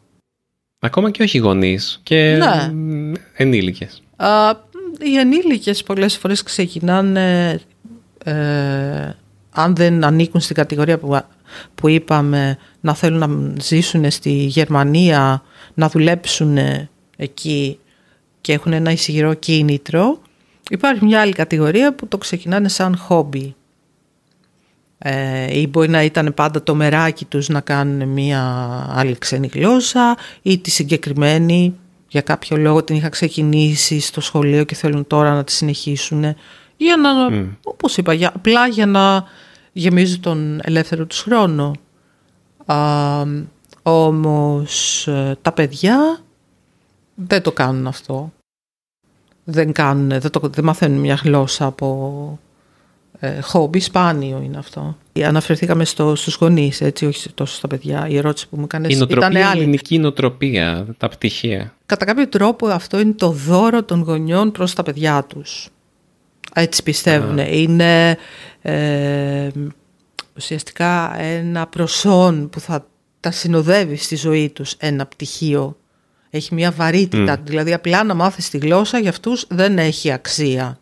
Ακόμα 0.79 1.11
και 1.11 1.23
όχι 1.23 1.37
γονείς 1.37 1.99
και 2.03 2.37
Ναι. 2.39 2.73
μ, 2.73 3.13
ενήλικες. 3.35 4.01
Α, 4.15 4.49
οι 4.99 5.17
ενήλικες 5.17 5.83
πολλές 5.83 6.17
φορές 6.17 6.43
ξεκινάνε, 6.43 7.59
ε, 8.23 8.33
αν 9.51 9.75
δεν 9.75 10.03
ανήκουν 10.03 10.41
στην 10.41 10.55
κατηγορία 10.55 10.97
που, 10.97 11.19
που 11.75 11.87
είπαμε, 11.87 12.57
να 12.81 12.93
θέλουν 12.93 13.19
να 13.19 13.61
ζήσουν 13.61 14.11
στη 14.11 14.29
Γερμανία, 14.29 15.43
να 15.73 15.89
δουλέψουν 15.89 16.57
εκεί 17.17 17.79
και 18.41 18.53
έχουν 18.53 18.73
ένα 18.73 18.91
ισχυρό 18.91 19.33
κίνητρο. 19.33 20.19
Υπάρχει 20.69 21.05
μια 21.05 21.21
άλλη 21.21 21.33
κατηγορία 21.33 21.93
που 21.93 22.07
το 22.07 22.17
ξεκινάνε 22.17 22.67
σαν 22.67 22.97
χόμπι. 22.97 23.55
Ε, 24.97 25.59
ή 25.59 25.67
μπορεί 25.67 25.89
να 25.89 26.03
ήταν 26.03 26.33
πάντα 26.33 26.63
το 26.63 26.75
μεράκι 26.75 27.25
τους 27.25 27.49
να 27.49 27.61
κάνουν 27.61 28.07
μια 28.07 28.41
άλλη 28.89 29.17
ξένη 29.17 29.49
γλώσσα 29.53 30.17
ή 30.41 30.57
τη 30.57 30.69
συγκεκριμένη 30.69 31.75
για 32.07 32.21
κάποιο 32.21 32.57
λόγο 32.57 32.83
την 32.83 32.95
είχα 32.95 33.09
ξεκινήσει 33.09 33.99
στο 33.99 34.21
σχολείο 34.21 34.63
και 34.63 34.75
θέλουν 34.75 35.07
τώρα 35.07 35.33
να 35.33 35.43
τη 35.43 35.51
συνεχίσουν 35.51 36.35
για 36.77 36.97
να, 36.97 37.09
όπως 37.63 37.97
είπα, 37.97 38.13
για, 38.13 38.31
απλά 38.35 38.67
για 38.67 38.85
να 38.85 39.23
γεμίζουν 39.77 40.19
τον 40.19 40.59
ελεύθερο 40.63 41.05
τους 41.05 41.21
χρόνο. 41.21 41.73
Α, 42.65 43.23
όμως 43.83 45.07
ε, 45.07 45.37
τα 45.41 45.51
παιδιά 45.51 46.19
δεν 47.15 47.41
το 47.41 47.51
κάνουν 47.51 47.87
αυτό. 47.87 48.33
Δεν, 49.43 49.71
κάνουν, 49.71 50.07
δεν, 50.07 50.31
το, 50.31 50.39
δεν 50.43 50.63
μαθαίνουν 50.63 50.99
μια 50.99 51.15
γλώσσα 51.23 51.65
από 51.65 52.39
ε, 53.19 53.41
χόμπι, 53.41 53.79
σπάνιο 53.79 54.41
είναι 54.43 54.57
αυτό. 54.57 54.97
Αναφερθήκαμε 55.23 55.85
στο, 55.85 56.15
στους 56.15 56.35
γονείς, 56.35 56.81
έτσι, 56.81 57.05
όχι 57.05 57.29
τόσο 57.33 57.55
στα 57.55 57.67
παιδιά. 57.67 58.07
Η 58.07 58.17
ερώτηση 58.17 58.49
που 58.49 58.57
μου 58.57 58.63
έκανε 58.63 58.87
Η 58.87 58.95
ήταν 58.95 59.07
νοοτροπία, 59.07 59.39
η 59.39 59.43
άλλη. 59.43 59.61
ελληνική 59.61 59.99
νοοτροπία, 59.99 60.87
τα 60.97 61.09
πτυχία. 61.09 61.73
Κατά 61.85 62.05
κάποιο 62.05 62.27
τρόπο 62.27 62.67
αυτό 62.67 62.99
είναι 62.99 63.13
το 63.13 63.29
δώρο 63.29 63.83
των 63.83 64.01
γονιών 64.01 64.51
προς 64.51 64.73
τα 64.73 64.83
παιδιά 64.83 65.23
τους. 65.23 65.69
Έτσι 66.57 66.83
πιστεύουν. 66.83 67.37
Είναι 67.37 68.17
ε, 68.61 69.49
ουσιαστικά 70.37 71.19
ένα 71.19 71.67
προσόν 71.67 72.49
που 72.49 72.59
θα 72.59 72.87
τα 73.19 73.31
συνοδεύει 73.31 73.95
στη 73.95 74.15
ζωή 74.15 74.49
τους 74.49 74.75
ένα 74.77 75.05
πτυχίο 75.05 75.77
Έχει 76.29 76.53
μια 76.53 76.71
βαρύτητα. 76.71 77.37
Δηλαδή 77.37 77.73
απλά 77.73 78.03
να 78.03 78.13
μάθεις 78.13 78.49
τη 78.49 78.57
γλώσσα 78.57 78.99
για 78.99 79.09
αυτούς 79.09 79.45
δεν 79.49 79.77
έχει 79.77 80.11
αξία. 80.11 80.79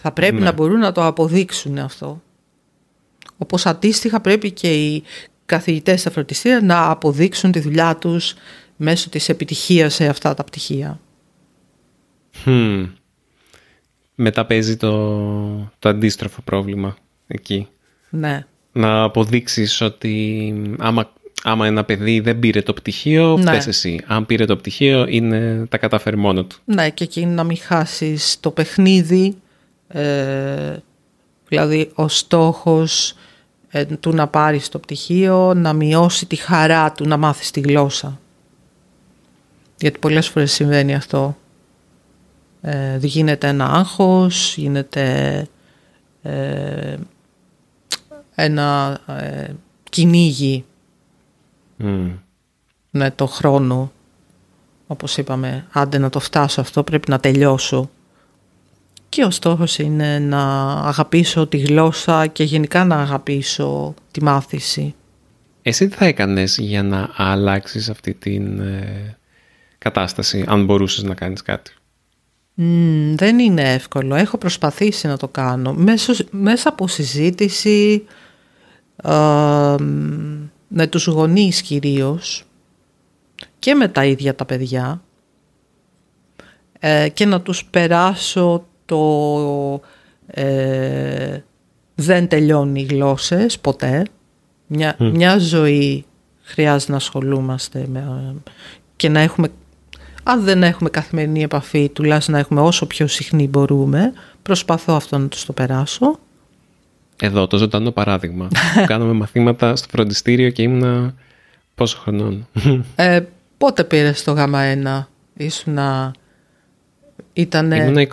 Θα 0.00 0.12
πρέπει 0.12 0.34
Ναι. 0.34 0.44
να 0.44 0.52
μπορούν 0.52 0.78
να 0.78 0.92
το 0.92 1.06
αποδείξουν 1.06 1.78
αυτό. 1.78 2.22
Όπως 3.38 3.66
αντίστοιχα 3.66 4.20
πρέπει 4.20 4.50
και 4.50 4.84
οι 4.84 5.02
καθηγητές 5.46 6.00
στα 6.00 6.10
φροντιστήρια 6.10 6.60
να 6.60 6.90
αποδείξουν 6.90 7.52
τη 7.52 7.60
δουλειά 7.60 7.96
τους 7.96 8.34
μέσω 8.76 9.08
της 9.08 9.28
επιτυχίας 9.28 9.94
σε 9.94 10.06
αυτά 10.06 10.34
τα 10.34 10.44
πτυχία. 10.44 11.00
Χμ. 12.42 12.84
Μετά 14.14 14.44
παίζει 14.44 14.76
το, 14.76 14.92
το 15.78 15.88
αντίστροφο 15.88 16.42
πρόβλημα 16.42 16.96
εκεί. 17.26 17.68
Ναι. 18.10 18.46
Να 18.72 19.02
αποδείξεις 19.02 19.80
ότι 19.80 20.54
άμα, 20.78 21.12
άμα 21.42 21.66
ένα 21.66 21.84
παιδί 21.84 22.20
δεν 22.20 22.38
πήρε 22.38 22.62
το 22.62 22.72
πτυχίο, 22.72 23.36
Ναι. 23.36 23.42
φταίς 23.42 23.66
εσύ. 23.66 24.00
Αν 24.06 24.26
πήρε 24.26 24.44
το 24.44 24.56
πτυχίο, 24.56 25.06
είναι, 25.08 25.66
τα 25.68 25.78
καταφέρει 25.78 26.16
μόνο 26.16 26.44
του. 26.44 26.56
Ναι, 26.64 26.90
και 26.90 27.04
εκεί 27.04 27.26
να 27.26 27.44
μην 27.44 27.58
χάσεις 27.58 28.40
το 28.40 28.50
παιχνίδι. 28.50 29.36
Ε, 29.88 30.76
δηλαδή, 31.48 31.90
ο 31.94 32.08
στόχος 32.08 33.14
ε, 33.70 33.84
του 33.84 34.12
να 34.12 34.26
πάρεις 34.26 34.68
το 34.68 34.78
πτυχίο, 34.78 35.54
να 35.54 35.72
μειώσει 35.72 36.26
τη 36.26 36.36
χαρά 36.36 36.92
του 36.92 37.08
να 37.08 37.16
μάθεις 37.16 37.50
τη 37.50 37.60
γλώσσα. 37.60 38.18
Γιατί 39.78 39.98
πολλές 39.98 40.28
φορές 40.28 40.52
συμβαίνει 40.52 40.94
αυτό. 40.94 41.36
Ε, 42.66 42.98
γίνεται 43.00 43.48
ένα 43.48 43.70
άγχος, 43.70 44.56
γίνεται 44.56 45.46
ε, 46.22 46.96
ένα 48.34 49.00
ε, 49.06 49.52
κυνήγι 49.90 50.64
Μμ. 51.76 52.10
με 52.90 53.10
το 53.10 53.26
χρόνο. 53.26 53.92
Όπως 54.86 55.16
είπαμε, 55.16 55.66
άντε 55.72 55.98
να 55.98 56.10
το 56.10 56.20
φτάσω 56.20 56.60
αυτό, 56.60 56.82
πρέπει 56.82 57.10
να 57.10 57.20
τελειώσω. 57.20 57.90
Και 59.08 59.24
ο 59.24 59.30
στόχος 59.30 59.78
είναι 59.78 60.18
να 60.18 60.72
αγαπήσω 60.72 61.46
τη 61.46 61.58
γλώσσα 61.58 62.26
και 62.26 62.44
γενικά 62.44 62.84
να 62.84 63.00
αγαπήσω 63.00 63.94
τη 64.10 64.22
μάθηση. 64.22 64.94
Εσύ 65.62 65.88
τι 65.88 65.96
θα 65.96 66.04
έκανες 66.04 66.58
για 66.58 66.82
να 66.82 67.10
αλλάξεις 67.16 67.88
αυτή 67.88 68.14
την 68.14 68.60
ε, 68.60 69.16
κατάσταση, 69.78 70.44
αν 70.48 70.64
μπορούσες 70.64 71.02
να 71.02 71.14
κάνεις 71.14 71.42
κάτι; 71.42 71.72
Μμμ, 72.54 73.14
δεν 73.14 73.38
είναι 73.38 73.72
εύκολο. 73.72 74.14
Έχω 74.14 74.38
προσπαθήσει 74.38 75.06
να 75.06 75.16
το 75.16 75.28
κάνω. 75.28 75.72
Μέσω, 75.72 76.12
μέσα 76.30 76.68
από 76.68 76.88
συζήτηση 76.88 78.04
ε, 79.04 79.74
με 80.68 80.86
τους 80.86 81.06
γονείς 81.06 81.62
κυρίως 81.62 82.44
και 83.58 83.74
με 83.74 83.88
τα 83.88 84.04
ίδια 84.04 84.34
τα 84.34 84.44
παιδιά 84.44 85.02
ε, 86.78 87.08
και 87.08 87.26
να 87.26 87.40
τους 87.40 87.64
περάσω 87.64 88.66
το 88.84 89.80
ε, 90.26 91.38
δεν 91.94 92.28
τελειώνει 92.28 92.80
οι 92.80 92.84
γλώσσες 92.84 93.58
ποτέ. 93.58 94.06
Μια, 94.66 94.96
μια 94.98 95.38
ζωή 95.38 96.04
χρειάζεται 96.42 96.90
να 96.90 96.96
ασχολούμαστε 96.96 97.86
με, 97.88 98.34
και 98.96 99.08
να 99.08 99.20
έχουμε 99.20 99.48
αν 100.24 100.44
δεν 100.44 100.62
έχουμε 100.62 100.90
καθημερινή 100.90 101.42
επαφή, 101.42 101.88
τουλάχιστον 101.88 102.34
να 102.34 102.40
έχουμε 102.40 102.60
όσο 102.60 102.86
πιο 102.86 103.06
συχνή 103.06 103.48
μπορούμε. 103.48 104.12
Προσπαθώ 104.42 104.94
αυτό 104.94 105.18
να 105.18 105.28
τους 105.28 105.44
το 105.44 105.52
περάσω. 105.52 106.18
Εδώ 107.16 107.46
το 107.46 107.56
ζωντανό 107.56 107.90
παράδειγμα. 107.90 108.48
Κάναμε 108.86 109.12
μαθήματα 109.12 109.76
στο 109.76 109.88
φροντιστήριο 109.90 110.50
και 110.50 110.62
ήμουνα 110.62 111.14
πόσο 111.74 111.98
χρονών; 111.98 112.48
Ε, 112.96 113.20
πότε 113.58 113.84
πήρες 113.84 114.24
το 114.24 114.32
γάμα 114.32 114.60
1, 115.36 115.44
ήσουνα... 115.44 116.14
Ήτανε... 117.32 117.76
Ήμουνα 117.76 118.06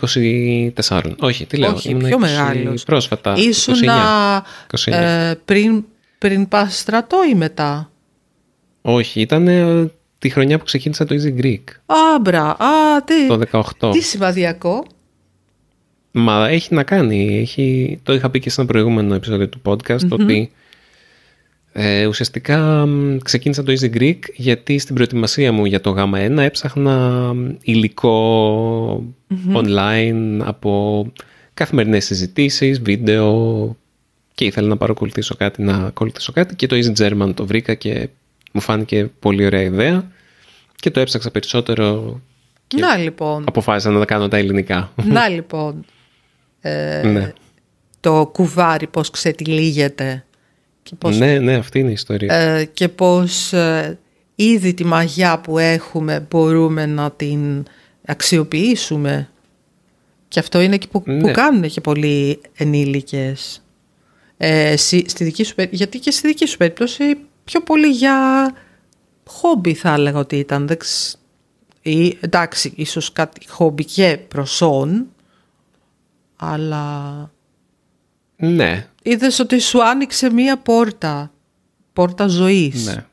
24. 0.86 1.02
Όχι, 1.18 1.46
τι 1.46 1.56
λέω. 1.56 1.72
Όχι, 1.72 1.88
ήμουνα 1.88 2.08
πιο 2.08 2.16
20 2.16 2.20
μεγάλος. 2.20 2.84
Πρόσφατα. 2.84 3.34
Ήσουνα 3.36 4.44
29. 4.70 4.92
ε, 4.92 5.34
πριν, 5.44 5.84
πριν 6.18 6.48
πας 6.48 6.78
στρατό 6.78 7.16
ή 7.30 7.34
μετά; 7.34 7.90
Όχι, 8.82 9.20
ήταν 9.20 9.48
ε, 9.48 9.90
τη 10.22 10.28
χρονιά 10.28 10.58
που 10.58 10.64
ξεκίνησα 10.64 11.04
το 11.04 11.14
Easy 11.14 11.42
Greek. 11.42 11.62
Α, 11.86 12.20
μπρα, 12.20 12.42
α, 12.42 13.02
τι, 13.04 13.26
Το 13.26 13.64
18. 13.80 13.92
τι 13.92 14.00
σημαδιακό. 14.00 14.84
Μα 16.10 16.48
έχει 16.48 16.74
να 16.74 16.82
κάνει. 16.82 17.38
Έχει... 17.40 17.98
Το 18.02 18.12
είχα 18.12 18.30
πει 18.30 18.40
και 18.40 18.50
σε 18.50 18.60
ένα 18.60 18.70
προηγούμενο 18.70 19.14
επεισόδιο 19.14 19.48
του 19.48 19.60
podcast 19.64 20.08
ότι 20.08 20.50
ε, 21.72 22.06
ουσιαστικά 22.06 22.86
μ, 22.86 23.16
ξεκίνησα 23.18 23.62
το 23.62 23.72
Easy 23.80 23.96
Greek 23.96 24.18
γιατί 24.34 24.78
στην 24.78 24.94
προετοιμασία 24.94 25.52
μου 25.52 25.64
για 25.64 25.80
το 25.80 25.94
Γ1 25.96 26.36
έψαχνα 26.36 26.96
μ, 27.34 27.54
υλικό 27.62 29.14
online 29.54 30.40
από 30.44 31.06
καθημερινές 31.54 32.04
συζητήσεις, 32.04 32.80
βίντεο 32.80 33.76
και 34.34 34.44
ήθελα 34.44 34.68
να 34.68 34.76
παρακολουθήσω 34.76 35.34
κάτι, 35.34 35.62
να 35.62 35.74
ακολουθήσω 35.74 36.32
κάτι 36.32 36.54
και 36.54 36.66
το 36.66 36.76
Easy 36.76 37.02
German 37.02 37.34
το 37.34 37.46
βρήκα 37.46 37.74
και 37.74 38.08
μου 38.52 38.60
φάνηκε 38.60 39.10
πολύ 39.18 39.44
ωραία 39.46 39.60
ιδέα 39.62 40.10
και 40.76 40.90
το 40.90 41.00
έψαξα 41.00 41.30
περισσότερο 41.30 42.20
και 42.66 42.76
Να 42.80 42.96
λοιπόν, 42.96 43.44
αποφάσισα 43.48 43.90
να 43.90 43.98
τα 43.98 44.04
κάνω 44.04 44.28
τα 44.28 44.36
ελληνικά. 44.36 44.92
να 45.04 45.28
λοιπόν. 45.28 45.84
Ε, 46.60 47.02
ναι. 47.06 47.32
Το 48.00 48.30
κουβάρι 48.32 48.86
πώς 48.86 49.10
ξετυλίγεται 49.10 50.24
και 50.82 50.94
πώς 50.98 51.18
ναι, 51.18 51.38
ναι, 51.38 51.54
αυτή 51.54 51.78
είναι 51.78 51.88
η 51.88 51.92
ιστορία. 51.92 52.34
ε, 52.34 52.64
και 52.64 52.88
πώς 52.88 53.52
ε, 53.52 53.98
ήδη 54.34 54.74
τη 54.74 54.84
μαγιά 54.84 55.38
που 55.38 55.58
έχουμε 55.58 56.26
μπορούμε 56.30 56.86
να 56.86 57.10
την 57.10 57.64
αξιοποιήσουμε. 58.06 59.28
Και 60.28 60.38
αυτό 60.40 60.60
είναι 60.60 60.76
και 60.78 60.86
που, 60.90 61.02
που 61.02 61.10
Ναι. 61.12 61.30
κάνουν 61.32 61.68
και 61.70 61.80
πολλοί 61.80 62.40
ενήλικες. 62.56 63.62
Ε, 64.36 64.70
εσύ- 64.70 65.08
στη 65.10 65.24
δική 65.24 65.44
σου, 65.44 65.54
περί- 65.54 65.74
γιατί 65.74 65.98
και 65.98 66.10
στη 66.10 66.26
δική 66.28 66.46
σου 66.46 66.56
περίπτωση 66.56 67.16
πιο 67.44 67.60
πολύ 67.60 67.88
για 67.88 68.50
χόμπι 69.26 69.74
θα 69.74 69.92
έλεγα 69.92 70.18
ότι 70.18 70.36
ήταν. 70.36 70.66
Δεν 70.66 70.78
ξ- 70.78 71.18
ή, 71.82 72.16
εντάξει, 72.20 72.72
ίσως 72.76 73.12
κάτι 73.12 73.48
χόμπι 73.48 73.84
και 73.84 74.18
προσόν, 74.28 75.06
αλλά 76.36 77.30
ναι, 78.36 78.86
είδες 79.02 79.38
ότι 79.38 79.58
σου 79.60 79.84
άνοιξε 79.84 80.32
μία 80.32 80.56
πόρτα, 80.58 81.32
πόρτα 81.92 82.26
ζωής. 82.26 82.86
ναι. 82.86 83.04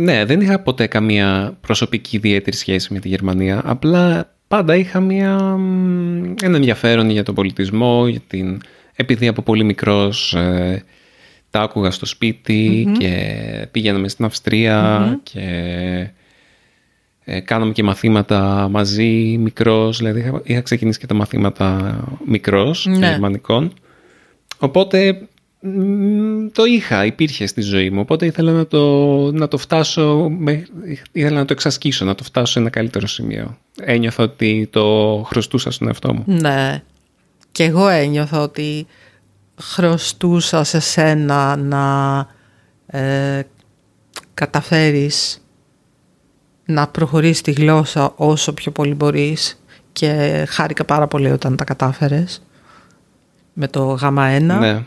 Ναι, 0.00 0.24
δεν 0.24 0.40
είχα 0.40 0.60
ποτέ 0.60 0.86
καμία 0.86 1.56
προσωπική 1.60 2.16
ιδιαίτερη 2.16 2.56
σχέση 2.56 2.92
με 2.92 2.98
τη 2.98 3.08
Γερμανία. 3.08 3.62
Απλά 3.64 4.34
πάντα 4.48 4.76
είχα 4.76 5.00
μια, 5.00 5.36
μ, 5.38 6.34
ένα 6.42 6.56
ενδιαφέρον 6.56 7.10
για 7.10 7.22
τον 7.22 7.34
πολιτισμό, 7.34 8.06
για 8.06 8.20
την... 8.20 8.60
επειδή 8.94 9.26
από 9.26 9.42
πολύ 9.42 9.64
μικρός 9.64 10.34
ε, 10.34 10.84
τα 11.50 11.60
άκουγα 11.60 11.90
στο 11.90 12.06
σπιτι 12.06 12.88
και 12.98 13.66
πήγαιναμε 13.70 14.08
στην 14.08 14.24
αυστρια 14.24 15.20
και 15.22 15.40
ε, 17.24 17.40
κάναμε 17.40 17.72
και 17.72 17.82
μαθήματα 17.82 18.68
μαζί 18.70 19.36
μικρός, 19.40 19.96
δηλαδή 19.98 20.20
είχα, 20.20 20.40
είχα 20.44 20.60
ξεκινήσει 20.60 20.98
και 20.98 21.06
τα 21.06 21.14
μαθήματα 21.14 21.98
μικρός 22.26 22.86
Ναι. 22.86 23.08
γερμανικών. 23.08 23.72
Οπότε 24.58 25.20
μ, 25.60 26.46
το 26.52 26.64
είχα, 26.64 27.04
υπήρχε 27.04 27.46
στη 27.46 27.60
ζωή 27.60 27.90
μου, 27.90 28.00
οπότε 28.00 28.26
ήθελα 28.26 28.52
να 28.52 28.66
το, 28.66 29.32
να 29.32 29.48
το 29.48 29.56
φτάσω, 29.58 30.28
με, 30.38 30.66
ήθελα 31.12 31.36
να 31.38 31.44
το 31.44 31.52
εξασκήσω, 31.52 32.04
να 32.04 32.14
το 32.14 32.24
φτάσω 32.24 32.52
σε 32.52 32.58
ένα 32.58 32.70
καλύτερο 32.70 33.06
σημείο. 33.06 33.58
Ένιωθα 33.80 34.22
ότι 34.22 34.68
το 34.72 35.22
χρωστούσα 35.28 35.70
στον 35.70 35.86
εαυτό 35.86 36.14
μου. 36.14 36.24
Ναι. 36.26 36.82
Και 37.52 37.64
εγώ 37.64 37.88
ένιωθα 37.88 38.40
ότι 38.42 38.86
χρωστούσα 39.60 40.64
σε 40.64 40.80
σένα 40.80 41.56
να 41.56 42.26
ε, 42.86 43.42
καταφέρεις 44.34 45.42
να 46.64 46.88
προχωρήσεις 46.88 47.40
τη 47.40 47.52
γλώσσα 47.52 48.12
όσο 48.16 48.52
πιο 48.52 48.70
πολύ 48.70 48.94
μπορείς 48.94 49.62
και 49.92 50.44
χάρηκα 50.48 50.84
πάρα 50.84 51.06
πολύ 51.06 51.30
όταν 51.30 51.56
τα 51.56 51.64
κατάφερες 51.64 52.42
με 53.52 53.68
το 53.68 53.84
γάμα 53.84 54.36
1 54.36 54.40
Ναι, 54.40 54.82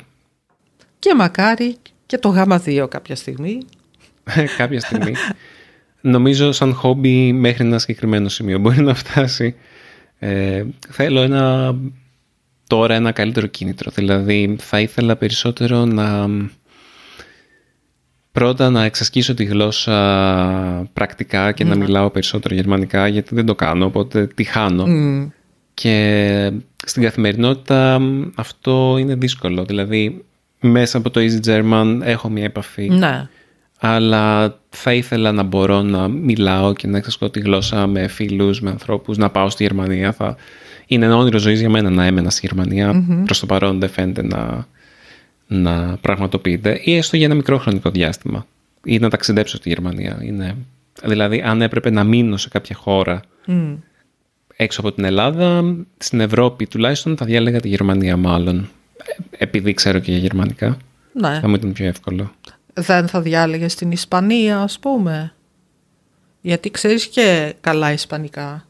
και 0.99 1.15
μακάρι 1.15 1.75
και 2.05 2.17
το 2.17 2.29
γάμα 2.29 2.61
2 2.65 2.85
κάποια 2.89 3.15
στιγμή. 3.15 3.57
κάποια 4.57 4.79
στιγμή. 4.79 5.13
Νομίζω 6.01 6.51
σαν 6.51 6.73
χόμπι 6.73 7.33
μέχρι 7.33 7.65
ένα 7.65 7.79
συγκεκριμένο 7.79 8.29
σημείο 8.29 8.59
μπορεί 8.59 8.81
να 8.81 8.93
φτάσει. 8.93 9.55
Ε, 10.19 10.63
θέλω 10.89 11.21
ένα, 11.21 11.75
τώρα 12.71 12.95
ένα 12.95 13.11
καλύτερο 13.11 13.47
κίνητρο. 13.47 13.91
Δηλαδή 13.95 14.55
θα 14.59 14.79
ήθελα 14.79 15.15
περισσότερο 15.15 15.85
να 15.85 16.27
πρώτα 18.31 18.69
να 18.69 18.83
εξασκήσω 18.83 19.33
τη 19.33 19.43
γλώσσα 19.43 19.95
πρακτικά 20.93 21.51
και 21.51 21.63
να 21.63 21.75
μιλάω 21.75 22.09
περισσότερο 22.09 22.55
γερμανικά 22.55 23.07
γιατί 23.07 23.35
δεν 23.35 23.45
το 23.45 23.55
κάνω 23.55 23.85
οπότε 23.85 24.27
τη 24.27 24.43
χάνω. 24.43 24.85
Μμ. 24.87 25.27
Και 25.73 26.51
στην 26.85 27.03
καθημερινότητα 27.03 27.99
μ, 27.99 28.21
αυτό 28.35 28.95
είναι 28.99 29.15
δύσκολο. 29.15 29.63
Δηλαδή 29.65 30.25
μέσα 30.59 30.97
από 30.97 31.09
το 31.09 31.21
Easy 31.21 31.47
German 31.49 31.99
έχω 32.03 32.29
μια 32.29 32.43
επαφή 32.43 32.89
Ναι. 32.89 33.27
αλλά 33.79 34.57
θα 34.69 34.93
ήθελα 34.93 35.31
να 35.31 35.43
μπορώ 35.43 35.81
να 35.81 36.07
μιλάω 36.07 36.73
και 36.73 36.87
να 36.87 36.97
εξασκώ 36.97 37.29
τη 37.29 37.39
γλώσσα 37.39 37.87
με 37.87 38.07
φίλους, 38.07 38.61
με 38.61 38.69
ανθρώπους, 38.69 39.17
να 39.17 39.29
πάω 39.29 39.49
στη 39.49 39.63
Γερμανία. 39.63 40.11
Θα... 40.11 40.35
Είναι 40.91 41.05
ένα 41.05 41.17
όνειρο 41.17 41.37
ζωής 41.37 41.59
για 41.59 41.69
μένα 41.69 41.89
να 41.89 42.05
έμενα 42.05 42.29
στη 42.29 42.47
Γερμανία. 42.47 42.91
Mm-hmm. 42.91 43.21
Προς 43.25 43.39
το 43.39 43.45
παρόν 43.45 43.79
δεν 43.79 43.89
φαίνεται 43.89 44.23
να, 44.23 44.67
να 45.47 45.97
πραγματοποιείται 46.01 46.81
ή 46.83 46.95
έστω 46.95 47.17
για 47.17 47.25
ένα 47.25 47.35
μικρό 47.35 47.57
χρονικό 47.57 47.89
διάστημα 47.89 48.45
ή 48.83 48.99
να 48.99 49.09
ταξιδέψω 49.09 49.57
στη 49.57 49.69
Γερμανία. 49.69 50.19
Είναι... 50.21 50.55
Δηλαδή 51.03 51.41
αν 51.41 51.61
έπρεπε 51.61 51.89
να 51.89 52.03
μείνω 52.03 52.37
σε 52.37 52.49
κάποια 52.49 52.75
χώρα 52.75 53.21
mm. 53.47 53.77
έξω 54.55 54.81
από 54.81 54.91
την 54.91 55.03
Ελλάδα, 55.03 55.75
στην 55.97 56.19
Ευρώπη 56.19 56.67
τουλάχιστον 56.67 57.17
θα 57.17 57.25
διάλεγα 57.25 57.59
τη 57.59 57.67
Γερμανία 57.67 58.17
μάλλον. 58.17 58.69
Επειδή 59.37 59.73
ξέρω 59.73 59.99
και 59.99 60.11
για 60.11 60.19
γερμανικά. 60.19 60.77
Ναι. 61.13 61.39
Θα 61.41 61.47
μου 61.47 61.55
ήταν 61.55 61.73
πιο 61.73 61.85
εύκολο 61.85 62.31
δεν 62.73 63.07
θα 63.07 63.21
διάλεγες 63.21 63.71
στην 63.71 63.91
Ισπανία 63.91 64.59
ας 64.59 64.79
πούμε. 64.79 65.33
Γιατί 66.41 66.71
ξέρεις 66.71 67.07
και 67.07 67.53
καλά 67.61 67.91
Ισπανικά. 67.91 68.65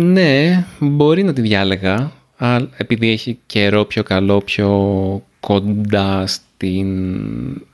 Ναι, 0.00 0.64
μπορεί 0.78 1.22
να 1.22 1.32
τη 1.32 1.40
διάλεγα. 1.40 2.12
Αλλά 2.36 2.68
επειδή 2.76 3.10
έχει 3.10 3.38
καιρό 3.46 3.84
πιο 3.84 4.02
καλό, 4.02 4.40
πιο 4.40 5.22
κοντά 5.40 6.26
στην 6.26 6.88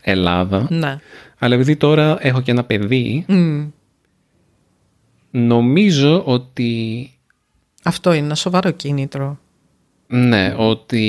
Ελλάδα. 0.00 0.66
Ναι. 0.70 0.98
Αλλά 1.38 1.54
επειδή 1.54 1.76
τώρα 1.76 2.18
έχω 2.20 2.40
και 2.40 2.50
ένα 2.50 2.64
παιδί, 2.64 3.24
νομίζω 5.30 6.22
ότι... 6.24 7.10
Αυτό 7.82 8.12
είναι 8.12 8.24
ένα 8.24 8.34
σοβαρό 8.34 8.70
κίνητρο. 8.70 9.38
Ναι, 10.06 10.54
ότι 10.56 11.04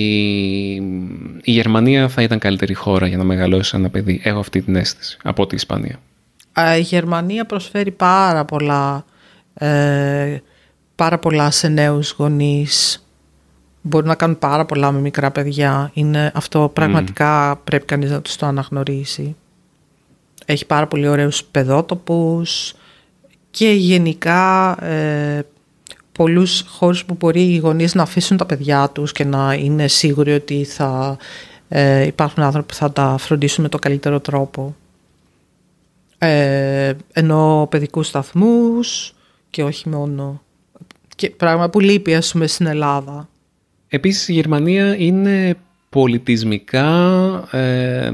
η 1.43 1.51
Γερμανία 1.51 2.07
θα 2.07 2.21
ήταν 2.21 2.39
καλύτερη 2.39 2.73
χώρα 2.73 3.07
για 3.07 3.17
να 3.17 3.23
μεγαλώσει 3.23 3.77
ένα 3.77 3.89
παιδί. 3.89 4.21
Έχω 4.23 4.39
αυτή 4.39 4.61
την 4.61 4.75
αίσθηση 4.75 5.17
από 5.23 5.47
τη 5.47 5.55
Ισπανία. 5.55 5.99
Η 6.77 6.81
Γερμανία 6.81 7.45
προσφέρει 7.45 7.91
πάρα 7.91 8.45
πολλά, 8.45 9.05
ε, 9.53 10.37
πάρα 10.95 11.17
πολλά 11.19 11.51
σε 11.51 11.67
νέους 11.67 12.11
γονείς. 12.11 13.05
Μπορεί 13.81 14.07
να 14.07 14.15
κάνουν 14.15 14.39
πάρα 14.39 14.65
πολλά 14.65 14.91
με 14.91 14.99
μικρά 14.99 15.31
παιδιά. 15.31 15.91
Είναι, 15.93 16.31
αυτό 16.35 16.71
πραγματικά 16.73 17.55
πρέπει 17.63 17.85
κανείς 17.85 18.11
να 18.11 18.21
τους 18.21 18.35
το 18.35 18.45
αναγνωρίσει. 18.45 19.35
Έχει 20.45 20.65
πάρα 20.65 20.87
πολύ 20.87 21.07
ωραίους 21.07 21.43
παιδότοπους 21.43 22.73
και 23.51 23.69
γενικά 23.69 24.75
ε, 24.85 25.45
πολλούς 26.11 26.63
χώρους 26.67 27.05
που 27.05 27.15
μπορεί 27.19 27.53
οι 27.53 27.57
γονείς 27.57 27.95
να 27.95 28.03
αφήσουν 28.03 28.37
τα 28.37 28.45
παιδιά 28.45 28.89
τους 28.89 29.11
και 29.11 29.23
να 29.23 29.53
είναι 29.53 29.87
σίγουροι 29.87 30.33
ότι 30.33 30.63
θα 30.63 31.17
ε, 31.67 32.05
υπάρχουν 32.05 32.43
άνθρωποι 32.43 32.67
που 32.67 32.73
θα 32.73 32.91
τα 32.91 33.15
φροντίσουν 33.19 33.63
με 33.63 33.69
το 33.69 33.79
καλύτερο 33.79 34.19
τρόπο. 34.19 34.75
Ε, 36.17 36.93
ενώ 37.13 37.67
παιδικούς 37.69 38.07
σταθμούς 38.07 39.13
και 39.49 39.63
όχι 39.63 39.89
μόνο. 39.89 40.41
Και 41.15 41.29
πράγμα 41.29 41.69
που 41.69 41.79
λείπει 41.79 42.15
ας 42.15 42.31
πούμε 42.31 42.47
στην 42.47 42.65
Ελλάδα. 42.65 43.29
Επίσης 43.87 44.27
η 44.27 44.33
Γερμανία 44.33 44.95
είναι 44.97 45.57
πολιτισμικά 45.89 46.87
ε, 47.51 48.11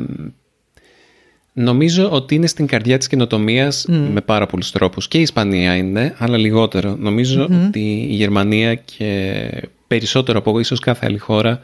Νομίζω 1.53 2.09
ότι 2.11 2.35
είναι 2.35 2.47
στην 2.47 2.67
καρδιά 2.67 2.97
της 2.97 3.07
καινοτομίας 3.07 3.85
με 3.87 4.21
πάρα 4.21 4.45
πολλούς 4.45 4.71
τρόπους. 4.71 5.07
Και 5.07 5.17
η 5.17 5.21
Ισπανία 5.21 5.75
είναι, 5.75 6.15
αλλά 6.17 6.37
λιγότερο. 6.37 6.97
ότι 7.67 7.79
η 8.09 8.13
Γερμανία 8.13 8.75
και 8.75 9.49
περισσότερο 9.87 10.37
από 10.37 10.59
ίσως 10.59 10.79
κάθε 10.79 11.05
άλλη 11.05 11.17
χώρα 11.17 11.61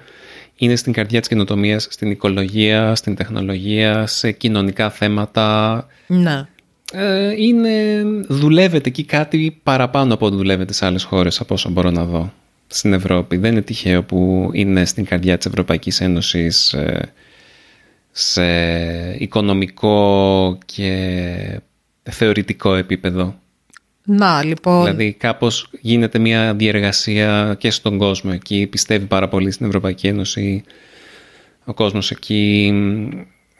είναι 0.56 0.76
στην 0.76 0.94
καρδιά 0.94 1.20
της 1.20 1.30
καινοτομίας, 1.30 1.88
στην 1.90 2.12
οικολογία, 2.12 2.96
στην 2.96 3.16
τεχνολογία, 3.16 4.08
σε 4.08 4.32
κοινωνικά 4.32 4.90
θέματα. 4.90 5.88
Ναι. 6.08 6.48
Ε, 6.94 7.34
είναι, 7.38 8.04
δουλεύεται 8.28 8.90
εκεί 8.90 9.04
κάτι 9.04 9.60
παραπάνω 9.64 10.14
από 10.14 10.26
ό,τι 10.26 10.36
δουλεύεται 10.36 10.74
σε 10.74 10.86
άλλες 10.86 11.04
χώρες 11.04 11.40
από 11.40 11.54
όσο 11.54 11.70
μπορώ 11.70 11.92
να 11.92 12.06
δω 12.06 12.34
στην 12.68 12.94
Ευρώπη. 12.94 13.38
Δεν 13.38 13.52
είναι 13.52 13.62
τυχαίο 13.62 14.04
που 14.04 14.50
είναι 14.54 14.86
στην 14.86 15.06
καρδιά 15.06 15.38
της 15.38 15.46
Ευρωπαϊκής 15.46 16.02
Ένωσης 16.02 16.74
ε, 16.74 17.14
σε 18.12 18.44
οικονομικό 19.18 20.58
και 20.66 21.62
θεωρητικό 22.04 22.76
επίπεδο. 22.76 23.40
Να, 24.04 24.44
λοιπόν. 24.44 24.84
Δηλαδή 24.84 25.14
κάπως 25.14 25.70
γίνεται 25.82 26.20
μια 26.20 26.54
διεργασία 26.54 27.56
και 27.60 27.72
στον 27.72 27.98
κόσμο 27.98 28.32
εκεί. 28.34 28.68
Πιστεύει 28.68 29.06
πάρα 29.06 29.28
πολύ 29.28 29.52
στην 29.52 29.66
Ευρωπαϊκή 29.66 30.08
Ένωση. 30.08 30.64
Ο 31.66 31.74
κόσμος 31.74 32.12
εκεί 32.12 32.66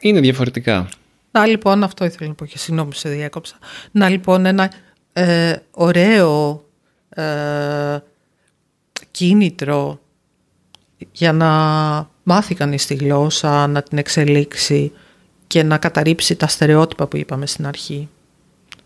είναι 0.00 0.20
διαφορετικά. 0.20 0.88
Να 1.30 1.46
λοιπόν, 1.46 1.82
αυτό 1.82 2.04
ήθελα 2.04 2.28
να 2.28 2.34
πω 2.34 2.44
και 2.44 2.58
συγγνώμη 2.58 2.94
σε 2.94 3.08
διέκοψα. 3.08 3.58
Να 3.90 4.08
λοιπόν 4.08 4.46
ένα 4.46 4.72
ε, 5.12 5.56
ωραίο 5.70 6.64
ε, 7.08 7.98
κίνητρο 9.10 10.00
για 11.12 11.32
να 11.32 11.48
μάθει 12.22 12.54
κανείς 12.54 12.86
τη 12.86 12.94
γλώσσα, 12.94 13.66
να 13.66 13.82
την 13.82 13.98
εξελίξει 13.98 14.92
και 15.46 15.62
να 15.62 15.78
καταρρύψει 15.78 16.36
τα 16.36 16.46
στερεότυπα 16.46 17.06
που 17.06 17.16
είπαμε 17.16 17.46
στην 17.46 17.66
αρχή. 17.66 18.08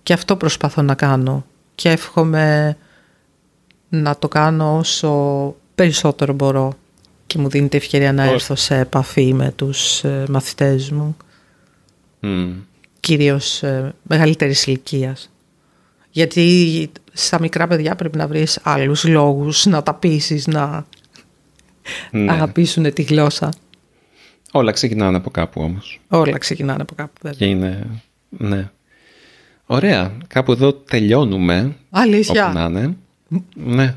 Και 0.03 0.13
αυτό 0.13 0.37
προσπαθώ 0.37 0.83
να 0.83 0.95
κάνω 0.95 1.45
και 1.75 1.89
εύχομαι 1.91 2.77
να 3.89 4.17
το 4.17 4.29
κάνω 4.29 4.77
όσο 4.77 5.55
περισσότερο 5.75 6.33
μπορώ 6.33 6.75
και 7.27 7.39
μου 7.39 7.49
δίνει 7.49 7.69
ευκαιρία 7.73 8.13
να 8.13 8.25
έρθω 8.25 8.55
σε 8.55 8.79
επαφή 8.79 9.35
με 9.35 9.53
τους 9.57 10.05
ε, 10.05 10.25
μαθητές 10.29 10.91
μου. 10.91 11.17
Mm. 12.23 12.53
Κυρίως 13.01 13.63
ε, 13.63 13.95
μεγαλύτερης 14.03 14.67
ηλικίας. 14.67 15.31
Γιατί 16.11 16.91
στα 17.13 17.41
μικρά 17.41 17.67
παιδιά 17.67 17.95
πρέπει 17.95 18.17
να 18.17 18.27
βρεις 18.27 18.59
άλλους 18.63 19.05
λόγους 19.05 19.67
να 19.67 19.83
τα 19.83 19.95
πείσεις 19.95 20.47
να 20.47 20.87
ναι. 22.11 22.33
αγαπήσουν 22.33 22.93
τη 22.93 23.03
γλώσσα. 23.03 23.53
Όλα 24.53 24.73
ξεκινάνε 24.73 25.17
από 25.17 25.31
κάπου 25.31 25.61
όμως. 25.63 26.01
Όλα 26.09 26.39
ξεκινάνε 26.39 26.83
από 26.83 26.95
κάπου 26.95 27.13
βέβαια. 27.23 27.39
Και 27.39 27.45
είναι, 27.45 27.87
ναι. 28.29 28.71
Ωραία, 29.67 30.17
κάπου 30.27 30.53
εδώ 30.53 30.73
τελειώνουμε. 30.73 31.77
Αλήθεια. 31.91 32.47
Όπου 32.47 32.59
να 32.59 32.65
είναι. 32.65 32.97
ναι. 33.55 33.95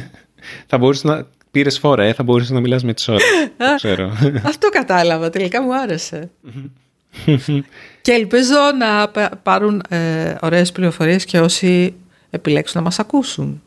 θα 0.68 0.78
μπορούσε 0.78 1.06
να... 1.06 1.26
Πήρες 1.50 1.78
φόρα, 1.78 2.04
ε, 2.04 2.12
θα 2.12 2.22
μπορούσε 2.22 2.52
να 2.52 2.60
μιλάς 2.60 2.84
με 2.84 2.94
τις 2.94 3.08
ώρες. 3.08 3.22
ξέρω. 3.76 4.12
Αυτό 4.44 4.68
κατάλαβα, 4.68 5.30
τελικά 5.30 5.62
μου 5.62 5.76
άρεσε. 5.76 6.30
Και 8.02 8.12
ελπίζω 8.12 8.56
να 8.78 9.10
πάρουν 9.42 9.82
ε, 9.88 10.34
ωραίες 10.40 10.72
πληροφορίες 10.72 11.24
και 11.24 11.40
όσοι 11.40 11.94
επιλέξουν 12.30 12.78
να 12.80 12.84
μας 12.84 12.98
ακούσουν. 12.98 13.62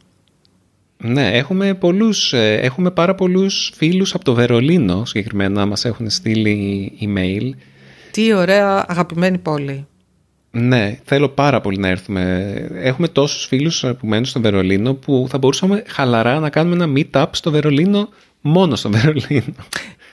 Ναι, 0.98 1.32
έχουμε, 1.32 1.74
πολλούς, 1.74 2.34
ε, 2.34 2.54
έχουμε 2.54 2.92
πάρα 2.92 3.16
πολλούς 3.16 3.72
φίλους 3.76 4.14
από 4.14 4.24
το 4.24 4.34
Βερολίνο 4.34 5.06
συγκεκριμένα 5.06 5.66
μας 5.66 5.86
έχουν 5.86 6.10
στείλει 6.10 6.92
email. 7.02 7.50
Τι 8.12 8.34
ωραία 8.34 8.86
αγαπημένη 8.88 9.38
πόλη. 9.38 9.86
Ναι, 10.52 11.00
θέλω 11.04 11.30
πάρα 11.30 11.62
πολύ 11.62 11.78
να 11.78 11.88
έρθουμε. 11.88 12.54
Έχουμε 12.74 13.08
τόσους 13.08 13.46
φίλους 13.46 13.86
που 14.00 14.08
μένουν 14.08 14.26
στο 14.26 14.42
Βερολίνο 14.42 14.94
που 14.94 15.28
θα 15.30 15.38
μπορούσαμε 15.38 15.84
χαλαρά 15.88 16.40
να 16.40 16.50
κάνουμε 16.50 16.84
ένα 16.84 16.94
meet-up 16.96 17.26
στο 17.32 17.52
Βερολίνο 17.52 18.10
μόνο 18.42 18.76
στο 18.76 18.90
Βερολίνο. 18.90 19.54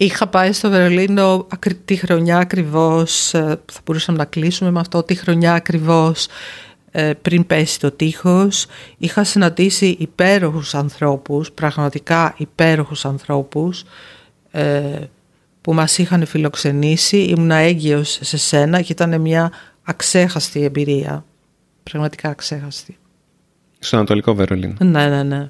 Είχα 0.02 0.26
πάει 0.26 0.52
στο 0.52 0.70
Βερολίνο 0.70 1.46
τη 1.84 1.96
χρονιά 1.96 2.38
ακριβώς, 2.38 3.34
ε, 3.34 3.60
θα 3.72 3.80
μπορούσαμε 3.84 4.18
να 4.18 4.24
κλείσουμε 4.24 4.70
με 4.70 4.80
αυτό, 4.80 5.02
τη 5.02 5.14
χρονιά 5.14 5.54
ακριβώς 5.54 6.26
ε, 6.90 7.12
πριν 7.22 7.46
πέσει 7.46 7.80
το 7.80 7.90
τείχος. 7.90 8.66
Είχα 8.98 9.24
συναντήσει 9.24 9.96
υπέροχους 9.98 10.74
ανθρώπους, 10.74 11.52
πραγματικά 11.52 12.34
υπέροχους 12.36 13.04
ανθρώπους 13.04 13.84
ε, 14.50 14.98
που 15.60 15.74
μας 15.74 15.98
είχαν 15.98 16.26
φιλοξενήσει. 16.26 17.16
Ήμουν 17.16 17.50
έγκυος 17.50 18.18
σε 18.22 18.36
σένα 18.36 18.80
και 18.80 18.92
ήταν 18.92 19.20
μια 19.20 19.52
αξέχαστη 19.82 20.62
εμπειρία. 20.62 21.24
Πραγματικά 21.82 22.28
αξέχαστη. 22.28 22.98
Στο 23.78 23.96
Ανατολικό 23.96 24.34
Βερολίνο. 24.34 24.74
Ναι, 24.78 25.08
ναι, 25.08 25.22
ναι. 25.22 25.48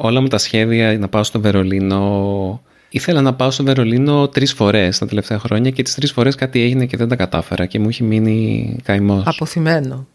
Όλα 0.00 0.20
μου 0.20 0.28
τα 0.28 0.38
σχέδια 0.38 0.98
να 0.98 1.08
πάω 1.08 1.22
στο 1.22 1.40
Βερολίνο 1.40 2.62
Ήθελα 2.90 3.20
να 3.20 3.34
πάω 3.34 3.50
στο 3.50 3.64
Βερολίνο 3.64 4.28
τρεις 4.28 4.52
φορές 4.52 4.98
τα 4.98 5.06
τελευταία 5.06 5.38
χρόνια 5.38 5.70
και 5.70 5.82
τις 5.82 5.94
τρεις 5.94 6.12
φορές 6.12 6.34
κάτι 6.34 6.62
έγινε 6.62 6.86
και 6.86 6.96
δεν 6.96 7.08
τα 7.08 7.16
κατάφερα 7.16 7.66
και 7.66 7.78
μου 7.78 7.88
έχει 7.88 8.02
μείνει 8.02 8.76
καημός. 8.82 9.26
Αποθυμένο. 9.26 10.06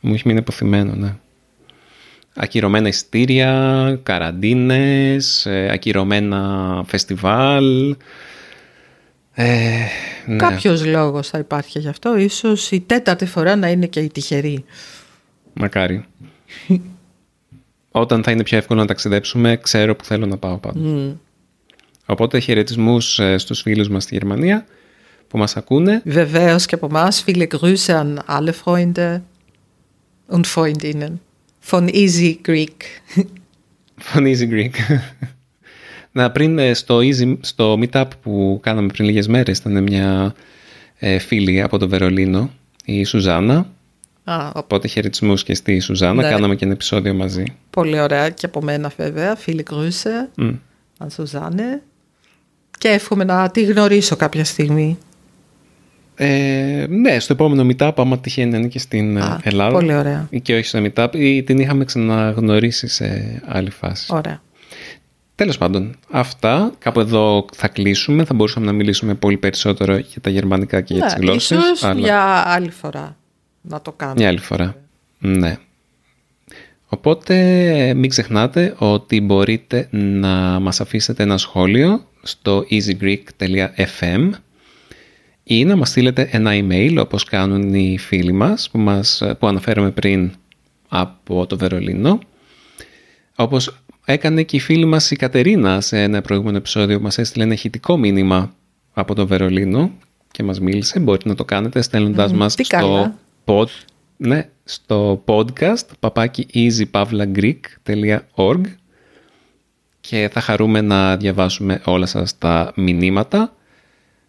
Μου 0.00 0.14
έχει 0.14 0.22
μείνει 0.26 0.38
αποθυμένο, 0.38 0.94
ναι. 0.94 1.14
Ακυρωμένα 2.34 2.88
ειστήρια, 2.88 3.98
καραντίνες, 4.02 5.46
ε, 5.46 5.68
ακυρωμένα 5.72 6.82
φεστιβάλ. 6.86 7.96
Ε, 9.34 9.46
ναι. 10.26 10.36
Κάποιος 10.36 10.86
λόγος 10.86 11.28
θα 11.28 11.38
υπάρχει 11.38 11.78
γι' 11.78 11.88
αυτό. 11.88 12.16
Ίσως 12.16 12.70
η 12.70 12.80
τέταρτη 12.80 13.26
φορά 13.26 13.56
να 13.56 13.68
είναι 13.68 13.86
και 13.86 14.00
η 14.00 14.08
τυχερή. 14.08 14.64
Μακάρι. 15.52 16.04
Όταν 17.96 18.22
θα 18.22 18.30
είναι 18.30 18.42
πιο 18.42 18.56
εύκολο 18.56 18.80
να 18.80 18.86
ταξιδέψουμε, 18.86 19.56
ξέρω 19.56 19.96
που 19.96 20.04
θέλω 20.04 20.26
να 20.26 20.36
πάω 20.36 20.58
πάντα. 20.58 21.16
Οπότε 22.06 22.38
χαιρετισμούς 22.38 23.18
ε, 23.18 23.38
στους 23.38 23.60
φίλους 23.60 23.88
μας 23.88 24.02
στη 24.02 24.14
Γερμανία 24.14 24.66
που 25.28 25.38
μας 25.38 25.56
ακούνε. 25.56 26.02
Βεβαίως 26.04 26.66
και 26.66 26.74
από 26.74 26.86
εμάς, 26.86 27.24
viele 27.26 27.46
Grüße 27.46 27.92
an 27.92 28.18
alle 28.26 28.52
Freunde 28.64 29.20
und 30.28 30.46
Freundinnen 30.46 31.20
von 31.70 31.88
Easy 31.88 32.38
Greek. 32.48 32.76
Von 34.12 34.26
Easy 34.26 34.48
Greek. 34.50 34.72
Να 36.12 36.30
πριν 36.30 36.58
ε, 36.58 36.74
στο, 36.74 36.98
easy, 36.98 37.36
στο 37.40 37.78
meetup 37.80 38.08
που 38.22 38.60
κάναμε 38.62 38.86
πριν 38.86 39.06
λίγες 39.06 39.28
μέρες 39.28 39.58
ήταν 39.58 39.82
μια 39.82 40.34
ε, 40.98 41.18
φίλη 41.18 41.62
από 41.62 41.78
το 41.78 41.88
Βερολίνο, 41.88 42.50
η 42.84 43.04
Σουζάνα. 43.04 43.70
Α, 44.24 44.50
Οπότε 44.54 44.88
χαιρετισμούς 44.88 45.42
και 45.42 45.54
στη 45.54 45.78
Σουζάνα. 45.80 46.22
Ναι. 46.22 46.28
Κάναμε 46.28 46.54
και 46.54 46.64
ένα 46.64 46.72
επεισόδιο 46.74 47.14
μαζί. 47.14 47.44
πολύ 47.70 48.00
ωραία 48.00 48.28
και 48.30 48.46
από 48.46 48.62
μένα 48.62 48.90
βέβαια. 48.96 49.36
Viele 49.46 49.60
Grüße 49.70 50.28
Μμ. 50.36 50.50
an 50.98 51.06
Susanne. 51.16 51.80
Και 52.78 52.88
εύχομαι 52.88 53.24
να 53.24 53.50
τη 53.50 53.62
γνωρίσω 53.64 54.16
κάποια 54.16 54.44
στιγμή. 54.44 54.98
Ε, 56.16 56.86
ναι, 56.88 57.18
στο 57.20 57.32
επόμενο 57.32 57.66
meetup, 57.72 57.92
άμα 57.96 58.18
τυχαίνει 58.18 58.50
να 58.50 58.56
είναι 58.58 58.68
και 58.68 58.78
στην 58.78 59.16
ε, 59.16 59.20
Α, 59.20 59.40
Ελλάδα. 59.42 59.72
πολύ 59.72 59.94
ωραία. 59.94 60.26
Ή 60.30 60.40
και 60.40 60.54
όχι 60.54 60.64
στο 60.66 60.82
meetup, 60.84 61.08
ή 61.12 61.42
την 61.42 61.58
είχαμε 61.58 61.84
ξαναγνωρίσει 61.84 62.88
σε 62.88 63.40
άλλη 63.46 63.70
φάση. 63.70 64.06
Ωραία. 64.14 64.42
Τέλος 65.34 65.58
πάντων, 65.58 65.96
αυτά. 66.10 66.72
Κάπου 66.78 67.00
εδώ 67.00 67.46
θα 67.54 67.68
κλείσουμε. 67.68 68.24
Θα 68.24 68.34
μπορούσαμε 68.34 68.66
να 68.66 68.72
μιλήσουμε 68.72 69.14
πολύ 69.14 69.36
περισσότερο 69.36 69.96
για 69.96 70.20
τα 70.20 70.30
γερμανικά 70.30 70.80
και 70.80 70.94
για 70.94 71.04
τις 71.04 71.14
Ναι, 71.14 71.20
γλώσσες. 71.24 71.58
ίσως 71.58 71.82
αλλά 71.84 72.00
για 72.00 72.42
άλλη 72.46 72.70
φορά 72.70 73.16
να 73.68 73.80
το 73.80 73.92
κάνουμε. 73.92 74.20
Μια 74.20 74.28
άλλη 74.28 74.38
φορά. 74.38 74.76
Ναι. 75.18 75.58
Οπότε 76.86 77.94
μην 77.94 78.10
ξεχνάτε 78.10 78.74
ότι 78.78 79.20
μπορείτε 79.20 79.88
να 79.90 80.60
μας 80.60 80.80
αφήσετε 80.80 81.22
ένα 81.22 81.38
σχόλιο 81.38 82.06
στο 82.22 82.64
easygreek.fm 82.70 84.30
ή 85.44 85.64
να 85.64 85.76
μας 85.76 85.88
στείλετε 85.88 86.28
ένα 86.30 86.50
email 86.54 86.96
όπως 87.00 87.24
κάνουν 87.24 87.74
οι 87.74 87.98
φίλοι 87.98 88.32
μας 88.32 88.70
που, 88.70 88.78
μας, 88.78 89.22
που 89.38 89.46
αναφέραμε 89.46 89.90
πριν 89.90 90.32
από 90.88 91.46
το 91.46 91.58
Βερολίνο. 91.58 92.18
Όπως 93.36 93.76
έκανε 94.04 94.42
και 94.42 94.56
η 94.56 94.60
φίλη 94.60 94.84
μας 94.84 95.10
η 95.10 95.16
Κατερίνα 95.16 95.80
σε 95.80 96.02
ένα 96.02 96.20
προηγούμενο 96.20 96.56
επεισόδιο 96.56 97.00
μας 97.00 97.18
έστειλε 97.18 97.44
ένα 97.44 97.52
ηχητικό 97.52 97.96
μήνυμα 97.96 98.54
από 98.92 99.14
το 99.14 99.26
Βερολίνο 99.26 99.90
και 100.30 100.42
μας 100.42 100.60
μίλησε. 100.60 101.00
Μπορείτε 101.00 101.28
να 101.28 101.34
το 101.34 101.44
κάνετε 101.44 101.82
στέλνοντας 101.82 102.30
Μμμ, 102.30 102.38
μας 102.38 102.54
τι 102.54 102.64
στο, 102.64 102.76
καλά. 102.76 103.18
Pod, 103.44 103.66
ναι, 104.16 104.48
στο 104.64 105.24
podcast 105.26 105.86
παπάκι 106.00 106.46
easypavlagreek.org 106.54 108.60
και 110.00 110.28
θα 110.32 110.40
χαρούμε 110.40 110.80
να 110.80 111.16
διαβάσουμε 111.16 111.80
όλα 111.84 112.06
σας 112.06 112.38
τα 112.38 112.72
μηνύματα. 112.76 113.54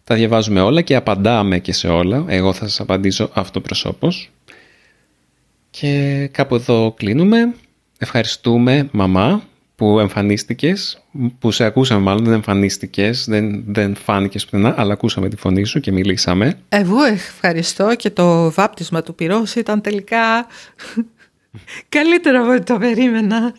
Τα 0.04 0.14
διαβάζουμε 0.14 0.60
όλα 0.60 0.80
και 0.80 0.96
απαντάμε 0.96 1.58
και 1.58 1.72
σε 1.72 1.88
όλα. 1.88 2.24
Εγώ 2.28 2.52
θα 2.52 2.68
σας 2.68 2.80
απαντήσω 2.80 3.30
αυτοπροσώπως. 3.32 4.30
Και 5.70 6.28
κάπου 6.32 6.54
εδώ 6.54 6.94
κλείνουμε. 6.96 7.54
Ευχαριστούμε 7.98 8.88
μαμά 8.92 9.42
που 9.76 9.98
εμφανίστηκες, 9.98 11.02
που 11.38 11.50
σε 11.50 11.64
ακούσαμε 11.64 12.00
μάλλον, 12.00 12.24
δεν 12.24 12.32
εμφανίστηκες, 12.32 13.24
δεν, 13.28 13.64
δεν 13.66 13.94
φάνηκες 13.94 14.44
πουθενά, 14.44 14.74
αλλά 14.76 14.92
ακούσαμε 14.92 15.28
τη 15.28 15.36
φωνή 15.36 15.64
σου 15.64 15.80
και 15.80 15.92
μιλήσαμε. 15.92 16.58
Εγώ 16.68 17.02
ευχαριστώ 17.02 17.94
και 17.96 18.10
το 18.10 18.50
βάπτισμα 18.50 19.02
του 19.02 19.14
πυρός 19.14 19.54
ήταν 19.54 19.80
τελικά 19.80 20.46
καλύτερο 21.88 22.42
από 22.42 22.50
ό,τι 22.52 22.62
το 22.62 22.78
περίμενα. 22.78 23.54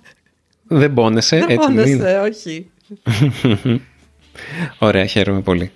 Δεν 0.68 0.93
πόνεσαι, 0.93 1.38
Δεν 1.38 1.49
έτσι 1.49 1.74
δεν 1.74 1.88
είναι. 1.88 1.97
πόνεσε, 1.97 2.20
όχι. 2.20 2.70
Ωραία, 4.80 5.05
χαίρομαι 5.05 5.41
πολύ. 5.41 5.72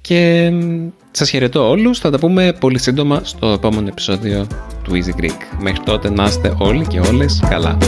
Και 0.00 0.50
μ, 0.52 0.88
σας 1.10 1.30
χαιρετώ 1.30 1.68
όλους. 1.68 1.98
Θα 1.98 2.10
τα 2.10 2.18
πούμε 2.18 2.52
πολύ 2.60 2.78
σύντομα 2.78 3.20
στο 3.24 3.46
επόμενο 3.48 3.88
επεισόδιο 3.88 4.46
του 4.82 4.92
Easy 4.92 5.20
Greek. 5.20 5.58
Μέχρι 5.60 5.80
τότε 5.84 6.10
να 6.10 6.24
είστε 6.24 6.54
όλοι 6.58 6.86
και 6.86 7.00
όλες 7.00 7.42
καλά. 7.48 7.78